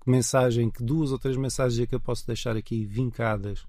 que 0.01 0.09
mensagem, 0.09 0.69
que 0.69 0.81
duas 0.83 1.11
ou 1.11 1.19
três 1.19 1.37
mensagens 1.37 1.79
é 1.81 1.85
que 1.85 1.93
eu 1.95 1.99
posso 1.99 2.25
deixar 2.25 2.55
aqui 2.55 2.85
vincadas 2.85 3.65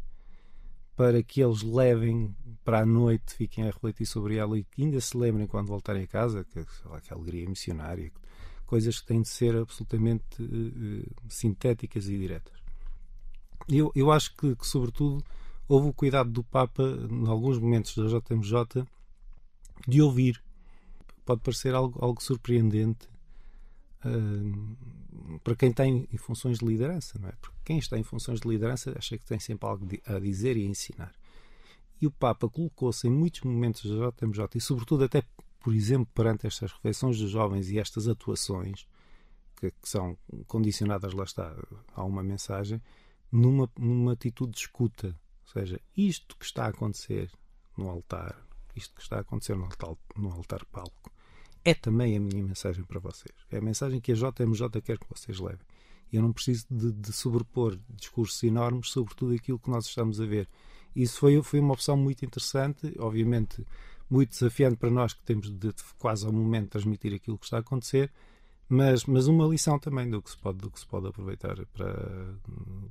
para 0.96 1.22
que 1.22 1.42
eles 1.42 1.62
levem 1.62 2.34
para 2.64 2.80
a 2.80 2.86
noite, 2.86 3.34
fiquem 3.34 3.64
a 3.64 3.68
refletir 3.68 4.06
sobre 4.06 4.36
ela 4.36 4.58
e 4.58 4.64
que 4.64 4.82
ainda 4.82 5.00
se 5.00 5.16
lembrem 5.16 5.46
quando 5.46 5.66
voltarem 5.68 6.02
a 6.04 6.06
casa, 6.06 6.44
que, 6.44 6.64
lá, 6.84 7.00
que 7.00 7.12
alegria 7.12 7.48
missionária, 7.48 8.12
coisas 8.66 9.00
que 9.00 9.06
têm 9.06 9.22
de 9.22 9.28
ser 9.28 9.56
absolutamente 9.56 10.24
eh, 10.40 11.08
sintéticas 11.28 12.06
e 12.06 12.18
diretas. 12.18 12.59
Eu, 13.68 13.92
eu 13.94 14.10
acho 14.10 14.34
que, 14.36 14.56
que, 14.56 14.66
sobretudo, 14.66 15.24
houve 15.68 15.88
o 15.88 15.92
cuidado 15.92 16.30
do 16.30 16.42
Papa, 16.42 16.82
em 16.82 17.28
alguns 17.28 17.58
momentos 17.58 17.96
da 17.96 18.04
JMJ, 18.06 18.84
de 19.86 20.02
ouvir. 20.02 20.42
Pode 21.24 21.42
parecer 21.42 21.74
algo, 21.74 21.98
algo 22.02 22.22
surpreendente 22.22 23.08
ah, 24.02 24.08
para 25.44 25.54
quem 25.54 25.72
tem 25.72 26.08
em 26.12 26.16
funções 26.16 26.58
de 26.58 26.66
liderança, 26.66 27.18
não 27.18 27.28
é? 27.28 27.32
Porque 27.40 27.56
quem 27.64 27.78
está 27.78 27.98
em 27.98 28.02
funções 28.02 28.40
de 28.40 28.48
liderança 28.48 28.94
acha 28.96 29.16
que 29.18 29.24
tem 29.24 29.38
sempre 29.38 29.68
algo 29.68 29.86
a 30.06 30.18
dizer 30.18 30.56
e 30.56 30.66
a 30.66 30.68
ensinar. 30.68 31.14
E 32.00 32.06
o 32.06 32.10
Papa 32.10 32.48
colocou-se 32.48 33.06
em 33.06 33.10
muitos 33.10 33.42
momentos 33.42 33.88
da 33.90 34.10
JMJ 34.10 34.48
e, 34.54 34.60
sobretudo, 34.60 35.04
até, 35.04 35.22
por 35.60 35.74
exemplo, 35.74 36.08
perante 36.14 36.46
estas 36.46 36.72
reflexões 36.72 37.18
dos 37.18 37.30
jovens 37.30 37.68
e 37.70 37.78
estas 37.78 38.08
atuações 38.08 38.86
que, 39.56 39.70
que 39.70 39.88
são 39.88 40.16
condicionadas, 40.48 41.12
lá 41.12 41.24
está, 41.24 41.54
a 41.94 42.02
uma 42.02 42.22
mensagem, 42.22 42.80
numa, 43.30 43.70
numa 43.78 44.12
atitude 44.12 44.52
de 44.52 44.58
escuta. 44.58 45.08
Ou 45.46 45.52
seja, 45.52 45.80
isto 45.96 46.36
que 46.36 46.44
está 46.44 46.66
a 46.66 46.68
acontecer 46.68 47.30
no 47.76 47.88
altar, 47.88 48.36
isto 48.76 48.94
que 48.94 49.02
está 49.02 49.16
a 49.16 49.20
acontecer 49.20 49.56
no 49.56 49.64
altar, 49.64 49.96
no 50.16 50.30
altar 50.30 50.64
palco, 50.66 51.12
é 51.64 51.74
também 51.74 52.16
a 52.16 52.20
minha 52.20 52.42
mensagem 52.42 52.84
para 52.84 53.00
vocês. 53.00 53.34
É 53.50 53.58
a 53.58 53.62
mensagem 53.62 54.00
que 54.00 54.12
a 54.12 54.14
JMJ 54.14 54.80
quer 54.82 54.98
que 54.98 55.06
vocês 55.08 55.38
levem. 55.38 55.66
Eu 56.12 56.22
não 56.22 56.32
preciso 56.32 56.66
de, 56.70 56.92
de 56.92 57.12
sobrepor 57.12 57.78
discursos 57.88 58.42
enormes 58.42 58.90
sobre 58.90 59.14
tudo 59.14 59.34
aquilo 59.34 59.58
que 59.58 59.70
nós 59.70 59.86
estamos 59.86 60.20
a 60.20 60.26
ver. 60.26 60.48
Isso 60.94 61.20
foi, 61.20 61.40
foi 61.42 61.60
uma 61.60 61.74
opção 61.74 61.96
muito 61.96 62.24
interessante, 62.24 62.92
obviamente 62.98 63.64
muito 64.10 64.30
desafiante 64.30 64.76
para 64.76 64.90
nós 64.90 65.14
que 65.14 65.22
temos 65.22 65.48
de, 65.48 65.68
de 65.68 65.84
quase 65.98 66.26
ao 66.26 66.32
momento 66.32 66.70
transmitir 66.70 67.14
aquilo 67.14 67.38
que 67.38 67.44
está 67.44 67.58
a 67.58 67.60
acontecer, 67.60 68.10
mas, 68.70 69.04
mas 69.04 69.26
uma 69.26 69.48
lição 69.48 69.80
também 69.80 70.08
do 70.08 70.22
que 70.22 70.30
se 70.30 70.38
pode, 70.38 70.58
do 70.58 70.70
que 70.70 70.78
se 70.78 70.86
pode 70.86 71.08
aproveitar 71.08 71.56
para, 71.72 72.34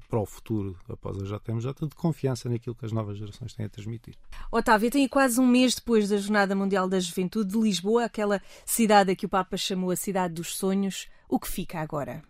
para 0.10 0.20
o 0.20 0.26
futuro 0.26 0.78
após 0.90 1.18
a 1.18 1.24
JMJ, 1.24 1.88
de 1.88 1.96
confiança 1.96 2.50
naquilo 2.50 2.76
que 2.76 2.86
as 2.86 2.92
novas 2.92 3.18
gerações 3.18 3.54
têm 3.54 3.66
a 3.66 3.70
transmitir. 3.70 4.18
Otávio, 4.52 4.92
tem 4.92 5.08
quase 5.08 5.40
um 5.40 5.48
mês 5.48 5.76
depois 5.76 6.10
da 6.10 6.18
Jornada 6.18 6.54
Mundial 6.54 6.90
da 6.90 7.00
Juventude 7.00 7.54
de 7.54 7.58
Lisboa, 7.58 8.04
aquela 8.04 8.42
cidade 8.66 9.12
a 9.12 9.16
que 9.16 9.26
o 9.26 9.30
Papa 9.30 9.56
chamou 9.56 9.90
a 9.90 9.96
cidade 9.96 10.34
dos 10.34 10.58
sonhos, 10.58 11.08
o 11.30 11.40
que 11.40 11.48
fica 11.48 11.80
agora? 11.80 12.22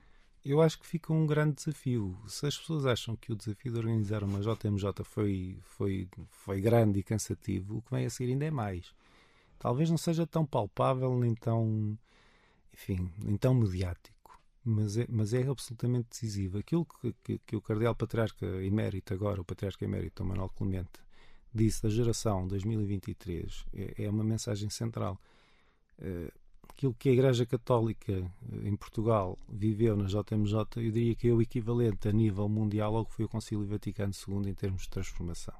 Eu 0.45 0.61
acho 0.61 0.79
que 0.79 0.85
fica 0.85 1.11
um 1.11 1.25
grande 1.25 1.55
desafio. 1.55 2.15
Se 2.27 2.45
as 2.45 2.55
pessoas 2.55 2.85
acham 2.85 3.15
que 3.15 3.31
o 3.31 3.35
desafio 3.35 3.71
de 3.71 3.79
organizar 3.79 4.23
uma 4.23 4.41
JMJ 4.41 5.03
foi, 5.03 5.57
foi, 5.63 6.07
foi 6.29 6.61
grande 6.61 6.99
e 6.99 7.03
cansativo, 7.03 7.77
o 7.77 7.81
que 7.81 7.95
vem 7.95 8.05
a 8.05 8.09
seguir 8.11 8.31
ainda 8.31 8.45
é 8.45 8.51
mais. 8.51 8.93
Talvez 9.57 9.89
não 9.89 9.97
seja 9.97 10.27
tão 10.27 10.45
palpável, 10.45 11.17
nem 11.19 11.33
tão, 11.33 11.97
enfim, 12.79 13.11
nem 13.21 13.35
tão 13.35 13.53
mediático, 13.53 14.39
mas 14.63 14.97
é, 14.97 15.05
mas 15.09 15.33
é 15.33 15.45
absolutamente 15.45 16.09
decisivo. 16.11 16.57
Aquilo 16.57 16.85
que, 16.85 17.13
que, 17.23 17.39
que 17.39 17.55
o 17.55 17.61
Cardeal 17.61 17.93
Patriarca 17.93 18.45
Emérito, 18.45 19.13
agora 19.13 19.41
o 19.41 19.45
Patriarca 19.45 19.83
Emérito 19.83 20.23
Manuel 20.23 20.49
Clemente, 20.49 21.01
disse 21.53 21.83
da 21.83 21.89
geração 21.89 22.47
2023 22.47 23.65
é, 23.73 24.03
é 24.05 24.09
uma 24.09 24.23
mensagem 24.23 24.69
central. 24.69 25.19
Uh, 25.99 26.31
aquilo 26.69 26.93
que 26.93 27.09
a 27.09 27.11
Igreja 27.11 27.45
Católica 27.45 28.13
eh, 28.13 28.67
em 28.69 28.73
Portugal 28.73 29.37
viveu 29.49 29.97
na 29.97 30.05
JMJ, 30.05 30.55
eu 30.77 30.91
diria 30.91 31.13
que 31.13 31.27
é 31.27 31.33
o 31.33 31.41
equivalente 31.41 32.07
a 32.07 32.11
nível 32.13 32.47
mundial 32.47 32.95
ao 32.95 33.05
que 33.05 33.13
foi 33.13 33.25
o 33.25 33.29
Concílio 33.29 33.65
Vaticano 33.65 34.13
II 34.13 34.49
em 34.49 34.53
termos 34.53 34.83
de 34.83 34.89
transformação. 34.89 35.55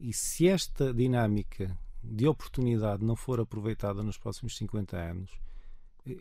E 0.00 0.12
se 0.12 0.48
esta 0.48 0.92
dinâmica 0.92 1.78
de 2.02 2.26
oportunidade 2.26 3.04
não 3.04 3.14
for 3.14 3.38
aproveitada 3.38 4.02
nos 4.02 4.18
próximos 4.18 4.56
50 4.56 4.96
anos, 4.96 5.30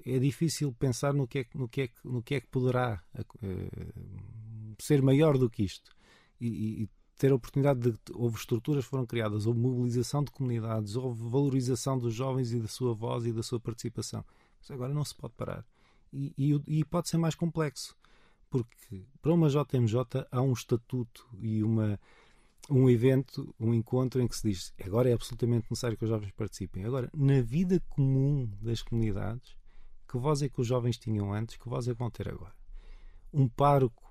é, 0.06 0.16
é 0.16 0.20
difícil 0.20 0.74
pensar 0.74 1.14
no 1.14 1.28
que 1.28 1.40
é, 1.40 1.46
no 1.54 1.68
que, 1.68 1.82
é, 1.82 1.90
no 2.04 2.22
que, 2.22 2.36
é 2.36 2.42
que 2.42 2.48
poderá 2.48 3.02
uh, 3.18 4.76
ser 4.80 5.02
maior 5.02 5.38
do 5.38 5.50
que 5.50 5.64
isto. 5.64 5.96
E, 6.40 6.84
e, 6.84 6.90
ter 7.18 7.32
a 7.32 7.36
oportunidade 7.36 7.80
de. 7.80 7.98
Houve 8.14 8.38
estruturas 8.38 8.84
que 8.86 8.92
foram 8.92 9.06
criadas, 9.06 9.48
houve 9.48 9.60
mobilização 9.60 10.24
de 10.24 10.32
comunidades, 10.32 10.96
houve 10.96 11.28
valorização 11.28 11.98
dos 11.98 12.14
jovens 12.14 12.52
e 12.52 12.60
da 12.60 12.68
sua 12.68 12.94
voz 12.94 13.26
e 13.26 13.34
da 13.34 13.42
sua 13.42 13.60
participação. 13.60 14.24
Mas 14.60 14.70
agora 14.70 14.94
não 14.94 15.04
se 15.04 15.16
pode 15.16 15.34
parar. 15.34 15.66
E, 16.14 16.32
e, 16.38 16.80
e 16.80 16.86
pode 16.86 17.10
ser 17.10 17.18
mais 17.18 17.34
complexo, 17.34 17.98
porque 18.50 19.04
para 19.20 19.34
uma 19.34 19.50
JMJ 19.50 20.28
há 20.32 20.42
um 20.42 20.54
estatuto 20.54 21.28
e 21.42 21.64
uma, 21.64 22.00
um 22.70 22.90
evento, 22.90 23.54
um 23.60 23.74
encontro 23.74 24.22
em 24.22 24.28
que 24.28 24.36
se 24.36 24.48
diz 24.48 24.74
agora 24.86 25.10
é 25.10 25.14
absolutamente 25.14 25.68
necessário 25.70 25.98
que 25.98 26.04
os 26.04 26.10
jovens 26.10 26.32
participem. 26.32 26.86
Agora, 26.86 27.10
na 27.14 27.42
vida 27.42 27.82
comum 27.90 28.50
das 28.62 28.82
comunidades, 28.82 29.57
que 30.08 30.18
voz 30.18 30.42
é 30.42 30.50
que 30.50 30.62
os 30.62 30.68
jovens 30.68 30.98
tinham 30.98 31.34
antes, 31.34 31.58
que 31.58 31.68
voz 31.68 31.88
é 31.88 31.94
que 31.94 32.00
vão 32.00 32.10
ter 32.10 32.30
agora? 32.30 32.56
Um 33.34 33.48
pároco 33.48 34.08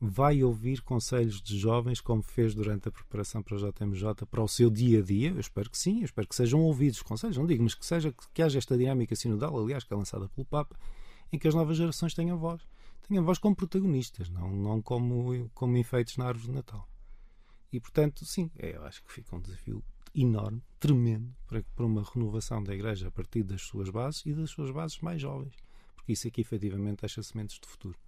vai 0.00 0.42
ouvir 0.42 0.82
conselhos 0.82 1.40
de 1.40 1.58
jovens, 1.58 2.00
como 2.00 2.22
fez 2.22 2.54
durante 2.54 2.88
a 2.88 2.92
preparação 2.92 3.42
para 3.42 3.56
a 3.56 3.70
JMJ, 3.70 4.26
para 4.30 4.42
o 4.42 4.48
seu 4.48 4.70
dia 4.70 5.00
a 5.00 5.02
dia? 5.02 5.30
Eu 5.30 5.40
espero 5.40 5.70
que 5.70 5.78
sim, 5.78 6.00
eu 6.00 6.04
espero 6.04 6.28
que 6.28 6.34
sejam 6.34 6.60
ouvidos 6.60 6.98
os 6.98 7.02
conselhos, 7.02 7.36
não 7.36 7.46
digo, 7.46 7.62
mas 7.62 7.74
que, 7.74 7.86
seja, 7.86 8.14
que 8.32 8.42
haja 8.42 8.58
esta 8.58 8.76
dinâmica 8.76 9.14
sinodal, 9.14 9.58
aliás, 9.58 9.84
que 9.84 9.92
é 9.92 9.96
lançada 9.96 10.28
pelo 10.28 10.44
Papa, 10.46 10.76
em 11.32 11.38
que 11.38 11.48
as 11.48 11.54
novas 11.54 11.76
gerações 11.76 12.14
tenham 12.14 12.38
voz. 12.38 12.62
Tenham 13.08 13.24
voz 13.24 13.38
como 13.38 13.54
protagonistas, 13.54 14.30
não, 14.30 14.50
não 14.50 14.82
como, 14.82 15.50
como 15.54 15.76
enfeites 15.76 16.16
na 16.16 16.26
árvore 16.26 16.46
de 16.46 16.52
Natal. 16.52 16.88
E, 17.72 17.80
portanto, 17.80 18.24
sim, 18.24 18.50
eu 18.56 18.84
acho 18.84 19.02
que 19.02 19.12
fica 19.12 19.34
um 19.36 19.40
desafio 19.40 19.82
enorme, 20.14 20.62
tremendo, 20.78 21.34
para, 21.46 21.62
para 21.74 21.86
uma 21.86 22.02
renovação 22.02 22.62
da 22.62 22.74
Igreja 22.74 23.08
a 23.08 23.10
partir 23.10 23.42
das 23.42 23.62
suas 23.62 23.90
bases 23.90 24.24
e 24.26 24.32
das 24.32 24.50
suas 24.50 24.70
bases 24.70 24.98
mais 25.00 25.20
jovens. 25.20 25.54
Porque 25.96 26.12
isso 26.12 26.28
aqui, 26.28 26.40
efetivamente, 26.40 27.00
deixa 27.00 27.22
sementes 27.22 27.58
de 27.58 27.66
futuro. 27.66 27.98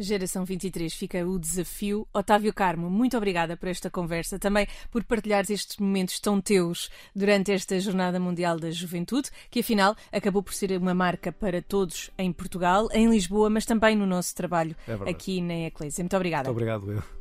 Geração 0.00 0.46
23 0.46 0.92
fica 0.94 1.26
o 1.26 1.38
desafio. 1.38 2.08
Otávio 2.12 2.54
Carmo, 2.54 2.88
muito 2.88 3.16
obrigada 3.16 3.56
por 3.56 3.68
esta 3.68 3.90
conversa, 3.90 4.38
também 4.38 4.66
por 4.90 5.04
partilhares 5.04 5.50
estes 5.50 5.76
momentos 5.76 6.18
tão 6.18 6.40
teus 6.40 6.90
durante 7.14 7.52
esta 7.52 7.78
Jornada 7.78 8.18
Mundial 8.18 8.58
da 8.58 8.70
Juventude, 8.70 9.30
que 9.50 9.60
afinal 9.60 9.94
acabou 10.10 10.42
por 10.42 10.54
ser 10.54 10.72
uma 10.78 10.94
marca 10.94 11.30
para 11.30 11.60
todos 11.60 12.10
em 12.16 12.32
Portugal, 12.32 12.88
em 12.92 13.10
Lisboa, 13.10 13.50
mas 13.50 13.66
também 13.66 13.94
no 13.94 14.06
nosso 14.06 14.34
trabalho 14.34 14.74
é 14.86 15.10
aqui 15.10 15.40
na 15.42 15.66
Eclésia. 15.66 16.02
Muito 16.02 16.16
obrigada. 16.16 16.44
Muito 16.44 16.56
obrigado, 16.56 16.92
eu. 16.92 17.19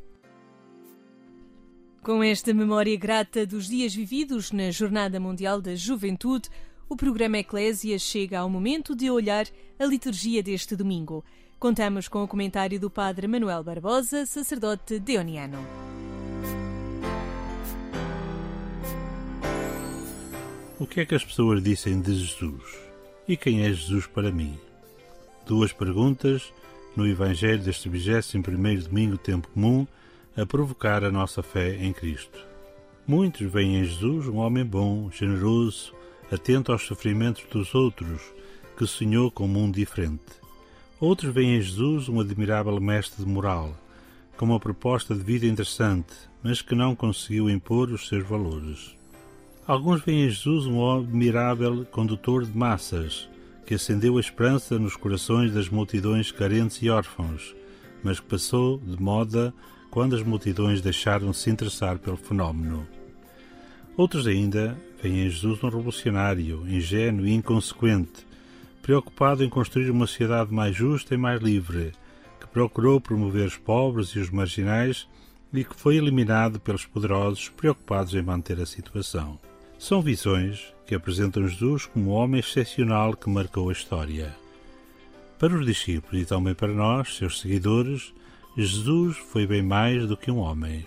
Com 2.10 2.24
esta 2.24 2.52
memória 2.56 2.98
grata 2.98 3.45
dos 3.45 3.67
dias 3.67 3.93
vividos 3.93 4.52
na 4.52 4.72
Jornada 4.72 5.19
Mundial 5.19 5.62
da 5.62 5.76
Juventude, 5.76 6.50
o 6.89 6.95
programa 6.95 7.38
Eclésia 7.38 8.00
chega 8.00 8.39
ao 8.39 8.50
momento 8.50 8.95
de 8.95 9.12
olhar 9.12 9.45
a 9.78 9.86
liturgia 9.86 10.41
deste 10.41 10.76
domingo. 10.76 11.24
Contamos 11.60 12.08
com 12.08 12.24
o 12.24 12.28
comentário 12.28 12.80
do 12.80 12.89
Padre 12.89 13.28
Manuel 13.28 13.63
Barbosa, 13.63 14.26
sacerdote 14.26 14.98
deoniano. 14.98 15.60
O 20.80 20.88
que 20.88 21.02
é 21.02 21.06
que 21.06 21.13
as 21.13 21.24
pessoas 21.24 21.62
dizem 21.62 22.02
de 22.02 22.15
Jesus? 22.15 22.76
E 23.28 23.38
quem 23.38 23.62
é 23.62 23.72
Jesus 23.72 24.08
para 24.08 24.32
mim? 24.32 24.58
Duas 25.45 25.72
perguntas 25.72 26.52
no 26.95 27.06
Evangelho 27.06 27.62
deste 27.62 27.88
21 27.88 28.41
domingo 28.82 29.15
tempo 29.15 29.48
comum 29.50 29.86
a 30.36 30.46
provocar 30.46 31.04
a 31.04 31.12
nossa 31.12 31.42
fé 31.42 31.76
em 31.76 31.92
Cristo. 31.92 32.39
Muitos 33.06 33.52
veem 33.52 33.78
em 33.78 33.84
Jesus 33.84 34.28
um 34.28 34.38
homem 34.38 34.65
bom, 34.65 35.10
generoso, 35.12 35.94
atento 36.32 36.72
aos 36.72 36.84
sofrimentos 36.84 37.44
dos 37.52 37.74
outros, 37.74 38.22
que 38.78 38.86
sonhou 38.86 39.32
com 39.32 39.46
um 39.46 39.48
mundo 39.48 39.76
diferente. 39.76 40.39
Outros 41.00 41.34
veem 41.34 41.56
em 41.56 41.62
Jesus 41.62 42.08
um 42.08 42.20
admirável 42.20 42.80
mestre 42.80 43.24
de 43.24 43.30
moral, 43.30 43.76
com 44.38 44.46
uma 44.46 44.60
proposta 44.60 45.15
de 45.15 45.24
vida 45.24 45.46
interessante, 45.46 46.13
mas 46.44 46.62
que 46.62 46.76
não 46.76 46.96
conseguiu 46.96 47.50
impor 47.50 47.89
os 47.89 48.08
seus 48.08 48.28
valores. 48.28 48.96
Alguns 49.65 50.02
veem 50.02 50.26
em 50.26 50.30
Jesus 50.30 50.65
um 50.65 50.98
admirável 50.98 51.86
condutor 51.86 52.46
de 52.46 52.58
massas, 52.58 53.30
que 53.65 53.76
acendeu 53.76 54.18
a 54.18 54.20
esperança 54.20 54.80
nos 54.80 54.96
corações 54.96 55.54
das 55.54 55.70
multidões 55.70 56.32
carentes 56.32 56.82
e 56.82 56.89
órfãos, 56.89 57.56
mas 58.04 58.20
que 58.20 58.26
passou 58.26 58.80
de 58.80 59.02
moda 59.02 59.54
quando 59.89 60.15
as 60.15 60.23
multidões 60.23 60.82
deixaram 60.82 61.32
de 61.32 61.38
se 61.38 61.49
interessar 61.49 61.97
pelo 61.99 62.17
fenómeno. 62.17 62.88
Outros 63.97 64.28
ainda 64.28 64.78
veem 65.02 65.25
em 65.25 65.30
Jesus 65.30 65.62
um 65.63 65.69
revolucionário, 65.69 66.65
ingênuo 66.67 67.25
e 67.25 67.34
inconsequente, 67.34 68.25
preocupado 68.82 69.43
em 69.43 69.49
construir 69.49 69.89
uma 69.89 70.08
sociedade 70.08 70.54
mais 70.54 70.75
justa 70.75 71.13
e 71.13 71.17
mais 71.17 71.41
livre, 71.41 71.91
que 72.39 72.47
procurou 72.47 73.02
promover 73.02 73.47
os 73.47 73.58
pobres 73.58 74.10
e 74.10 74.19
os 74.19 74.30
marginais 74.30 75.08
e 75.54 75.63
que 75.63 75.75
foi 75.75 75.97
eliminado 75.97 76.60
pelos 76.60 76.86
poderosos 76.86 77.49
preocupados 77.49 78.13
em 78.13 78.21
manter 78.21 78.60
a 78.62 78.65
situação. 78.65 79.39
São 79.78 80.02
visões 80.02 80.73
que 80.86 80.95
apresentam 80.95 81.47
Jesus 81.47 81.86
como 81.86 82.12
um 82.12 82.13
homem 82.13 82.39
excepcional 82.39 83.15
que 83.15 83.30
marcou 83.30 83.69
a 83.69 83.73
história. 83.73 84.36
Para 85.38 85.56
os 85.56 85.65
discípulos 85.65 86.21
e 86.21 86.25
também 86.25 86.54
para 86.54 86.73
nós, 86.73 87.15
seus 87.15 87.39
seguidores, 87.39 88.13
Jesus 88.62 89.15
foi 89.15 89.48
bem 89.48 89.62
mais 89.62 90.06
do 90.06 90.17
que 90.17 90.30
um 90.30 90.39
homem. 90.39 90.86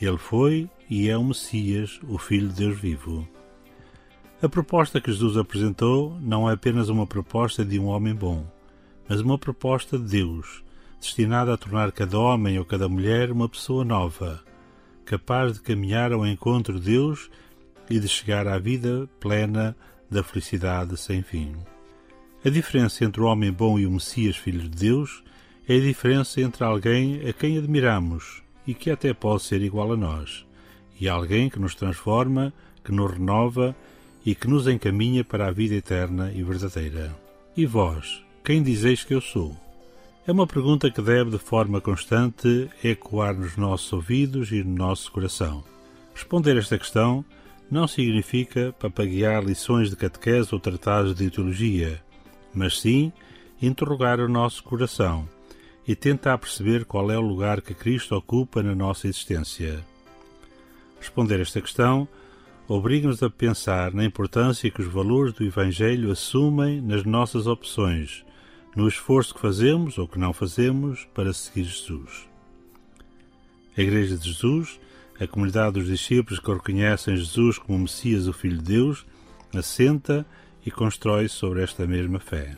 Ele 0.00 0.16
foi 0.16 0.70
e 0.88 1.10
é 1.10 1.18
o 1.18 1.22
Messias, 1.22 2.00
o 2.08 2.16
Filho 2.16 2.48
de 2.48 2.54
Deus 2.54 2.80
vivo. 2.80 3.28
A 4.42 4.48
proposta 4.48 5.02
que 5.02 5.12
Jesus 5.12 5.36
apresentou 5.36 6.16
não 6.22 6.48
é 6.48 6.54
apenas 6.54 6.88
uma 6.88 7.06
proposta 7.06 7.62
de 7.62 7.78
um 7.78 7.88
homem 7.88 8.14
bom, 8.14 8.46
mas 9.06 9.20
uma 9.20 9.36
proposta 9.36 9.98
de 9.98 10.04
Deus, 10.04 10.64
destinada 10.98 11.52
a 11.52 11.58
tornar 11.58 11.92
cada 11.92 12.18
homem 12.18 12.58
ou 12.58 12.64
cada 12.64 12.88
mulher 12.88 13.30
uma 13.30 13.50
pessoa 13.50 13.84
nova, 13.84 14.42
capaz 15.04 15.52
de 15.52 15.60
caminhar 15.60 16.14
ao 16.14 16.26
encontro 16.26 16.80
de 16.80 16.86
Deus 16.92 17.30
e 17.90 18.00
de 18.00 18.08
chegar 18.08 18.48
à 18.48 18.58
vida 18.58 19.06
plena 19.20 19.76
da 20.10 20.22
felicidade 20.22 20.96
sem 20.96 21.22
fim. 21.22 21.54
A 22.42 22.48
diferença 22.48 23.04
entre 23.04 23.20
o 23.20 23.26
homem 23.26 23.52
bom 23.52 23.78
e 23.78 23.84
o 23.84 23.90
Messias, 23.90 24.38
filho 24.38 24.62
de 24.62 24.70
Deus, 24.70 25.22
é 25.70 25.76
a 25.76 25.80
diferença 25.80 26.40
entre 26.40 26.64
alguém 26.64 27.28
a 27.28 27.32
quem 27.32 27.56
admiramos 27.56 28.42
e 28.66 28.74
que 28.74 28.90
até 28.90 29.14
pode 29.14 29.44
ser 29.44 29.62
igual 29.62 29.92
a 29.92 29.96
nós, 29.96 30.44
e 31.00 31.08
alguém 31.08 31.48
que 31.48 31.60
nos 31.60 31.76
transforma, 31.76 32.52
que 32.82 32.90
nos 32.90 33.12
renova 33.12 33.76
e 34.26 34.34
que 34.34 34.48
nos 34.48 34.66
encaminha 34.66 35.22
para 35.22 35.46
a 35.46 35.52
vida 35.52 35.76
eterna 35.76 36.32
e 36.34 36.42
verdadeira. 36.42 37.16
E 37.56 37.66
vós, 37.66 38.20
quem 38.42 38.64
dizeis 38.64 39.04
que 39.04 39.14
eu 39.14 39.20
sou? 39.20 39.56
É 40.26 40.32
uma 40.32 40.44
pergunta 40.44 40.90
que 40.90 41.00
deve 41.00 41.30
de 41.30 41.38
forma 41.38 41.80
constante 41.80 42.68
ecoar 42.82 43.32
nos 43.32 43.56
nossos 43.56 43.92
ouvidos 43.92 44.50
e 44.50 44.64
no 44.64 44.74
nosso 44.74 45.12
coração. 45.12 45.62
Responder 46.12 46.56
esta 46.56 46.78
questão 46.78 47.24
não 47.70 47.86
significa 47.86 48.74
papaguear 48.76 49.44
lições 49.44 49.88
de 49.88 49.94
catequese 49.94 50.48
ou 50.52 50.58
tratados 50.58 51.14
de 51.14 51.30
teologia, 51.30 52.02
mas 52.52 52.80
sim 52.80 53.12
interrogar 53.62 54.18
o 54.18 54.28
nosso 54.28 54.64
coração 54.64 55.28
e 55.86 55.94
tentar 55.94 56.38
perceber 56.38 56.84
qual 56.84 57.10
é 57.10 57.18
o 57.18 57.22
lugar 57.22 57.60
que 57.60 57.74
Cristo 57.74 58.14
ocupa 58.14 58.62
na 58.62 58.74
nossa 58.74 59.08
existência. 59.08 59.84
Responder 60.98 61.40
esta 61.40 61.60
questão 61.60 62.08
obriga-nos 62.68 63.20
a 63.22 63.28
pensar 63.28 63.92
na 63.92 64.04
importância 64.04 64.70
que 64.70 64.80
os 64.80 64.86
valores 64.86 65.32
do 65.32 65.44
Evangelho 65.44 66.12
assumem 66.12 66.80
nas 66.80 67.04
nossas 67.04 67.48
opções, 67.48 68.24
no 68.76 68.86
esforço 68.86 69.34
que 69.34 69.40
fazemos 69.40 69.98
ou 69.98 70.06
que 70.06 70.20
não 70.20 70.32
fazemos 70.32 71.04
para 71.12 71.32
seguir 71.32 71.64
Jesus. 71.64 72.28
A 73.76 73.80
Igreja 73.80 74.16
de 74.16 74.28
Jesus, 74.28 74.78
a 75.18 75.26
comunidade 75.26 75.80
dos 75.80 75.88
discípulos 75.88 76.38
que 76.38 76.52
reconhecem 76.52 77.16
Jesus 77.16 77.58
como 77.58 77.80
Messias, 77.80 78.28
o 78.28 78.32
Filho 78.32 78.58
de 78.58 78.74
Deus, 78.74 79.04
assenta 79.52 80.24
e 80.64 80.70
constrói 80.70 81.28
sobre 81.28 81.62
esta 81.62 81.86
mesma 81.86 82.20
fé. 82.20 82.56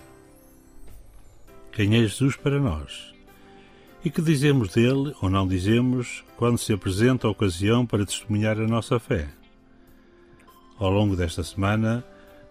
Quem 1.73 1.97
é 1.97 2.01
Jesus 2.01 2.37
para 2.37 2.61
nós? 2.61 3.12
E 4.05 4.11
que 4.11 4.21
dizemos 4.21 4.71
dele 4.71 5.15
ou 5.23 5.31
não 5.31 5.47
dizemos 5.47 6.25
quando 6.37 6.59
se 6.59 6.73
apresenta 6.73 7.29
a 7.29 7.31
ocasião 7.31 7.87
para 7.87 8.05
testemunhar 8.05 8.59
a 8.59 8.67
nossa 8.67 8.99
fé? 8.99 9.29
Ao 10.77 10.91
longo 10.91 11.15
desta 11.15 11.45
semana, 11.45 12.05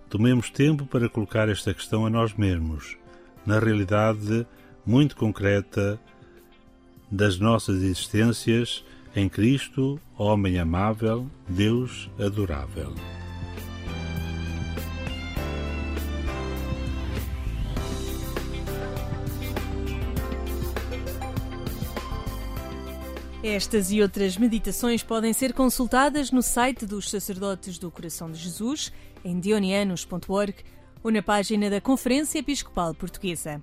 tomemos 0.10 0.50
tempo 0.50 0.86
para 0.86 1.10
colocar 1.10 1.50
esta 1.50 1.74
questão 1.74 2.06
a 2.06 2.10
nós 2.10 2.34
mesmos, 2.34 2.98
na 3.46 3.60
realidade 3.60 4.48
muito 4.86 5.18
concreta 5.18 6.00
das 7.12 7.38
nossas 7.38 7.84
existências 7.84 8.86
em 9.14 9.28
Cristo, 9.28 10.00
homem 10.18 10.58
amável, 10.58 11.30
Deus 11.50 12.10
adorável. 12.18 12.94
Estas 23.44 23.92
e 23.92 24.00
outras 24.04 24.38
meditações 24.38 25.02
podem 25.02 25.34
ser 25.34 25.52
consultadas 25.54 26.30
no 26.30 26.44
site 26.44 26.86
dos 26.86 27.10
Sacerdotes 27.10 27.80
do 27.80 27.90
Coração 27.90 28.32
de 28.32 28.38
Jesus, 28.38 28.94
em 29.26 29.40
dionianos.org, 29.40 30.54
ou 31.04 31.12
na 31.12 31.24
página 31.24 31.68
da 31.68 31.82
Conferência 31.82 32.38
Episcopal 32.38 32.94
Portuguesa. 32.94 33.60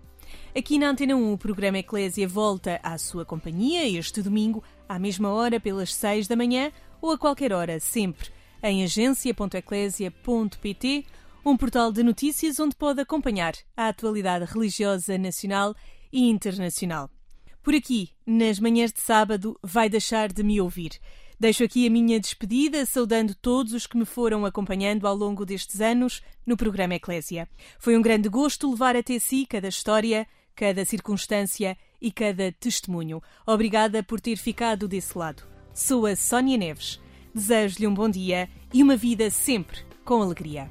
Aqui 0.57 0.81
na 0.81 0.91
Antena 0.91 1.15
1, 1.15 1.33
o 1.33 1.39
programa 1.39 1.79
Eclésia 1.79 2.27
volta 2.27 2.81
à 2.83 2.99
sua 2.99 3.25
companhia 3.25 3.89
este 3.89 4.21
domingo, 4.21 4.65
à 4.89 4.99
mesma 4.99 5.31
hora, 5.31 5.61
pelas 5.61 5.95
6 5.95 6.27
da 6.27 6.35
manhã 6.35 6.73
ou 7.01 7.13
a 7.13 7.19
qualquer 7.19 7.53
hora, 7.53 7.79
sempre, 7.79 8.31
em 8.61 8.83
agência.eclésia.pt, 8.83 11.07
um 11.47 11.57
portal 11.57 11.93
de 11.93 12.03
notícias 12.03 12.59
onde 12.59 12.75
pode 12.75 13.01
acompanhar 13.01 13.55
a 13.77 13.87
atualidade 13.87 14.45
religiosa 14.45 15.17
nacional 15.17 15.73
e 16.13 16.29
internacional. 16.29 17.09
Por 17.69 17.75
aqui, 17.75 18.09
nas 18.27 18.59
manhãs 18.59 18.95
de 18.95 19.01
sábado, 19.03 19.55
vai 19.63 19.91
deixar 19.91 20.33
de 20.33 20.43
me 20.43 20.59
ouvir. 20.59 20.93
Deixo 21.39 21.63
aqui 21.63 21.87
a 21.87 21.91
minha 21.91 22.19
despedida, 22.19 22.87
saudando 22.87 23.35
todos 23.35 23.75
os 23.75 23.87
que 23.87 23.99
me 23.99 24.07
foram 24.07 24.47
acompanhando 24.47 25.07
ao 25.07 25.15
longo 25.15 25.45
destes 25.45 25.83
anos 25.83 26.23
no 26.47 26.57
programa 26.57 26.95
Eclésia. 26.95 27.47
Foi 27.79 27.95
um 27.95 28.01
grande 28.01 28.27
gosto 28.27 28.71
levar 28.71 28.97
até 28.97 29.19
si 29.19 29.45
cada 29.45 29.69
história, 29.69 30.27
cada 30.57 30.83
circunstância 30.87 31.77
e 32.01 32.11
cada 32.11 32.51
testemunho. 32.53 33.23
Obrigada 33.47 34.03
por 34.03 34.19
ter 34.19 34.39
ficado 34.39 34.89
desse 34.89 35.19
lado. 35.19 35.43
Sou 35.75 36.07
a 36.07 36.17
Sónia 36.17 36.57
Neves. 36.57 36.99
Desejo-lhe 37.35 37.87
um 37.87 37.93
bom 37.93 38.09
dia 38.09 38.49
e 38.73 38.83
uma 38.83 38.97
vida 38.97 39.29
sempre 39.29 39.81
com 40.07 40.23
alegria. 40.23 40.71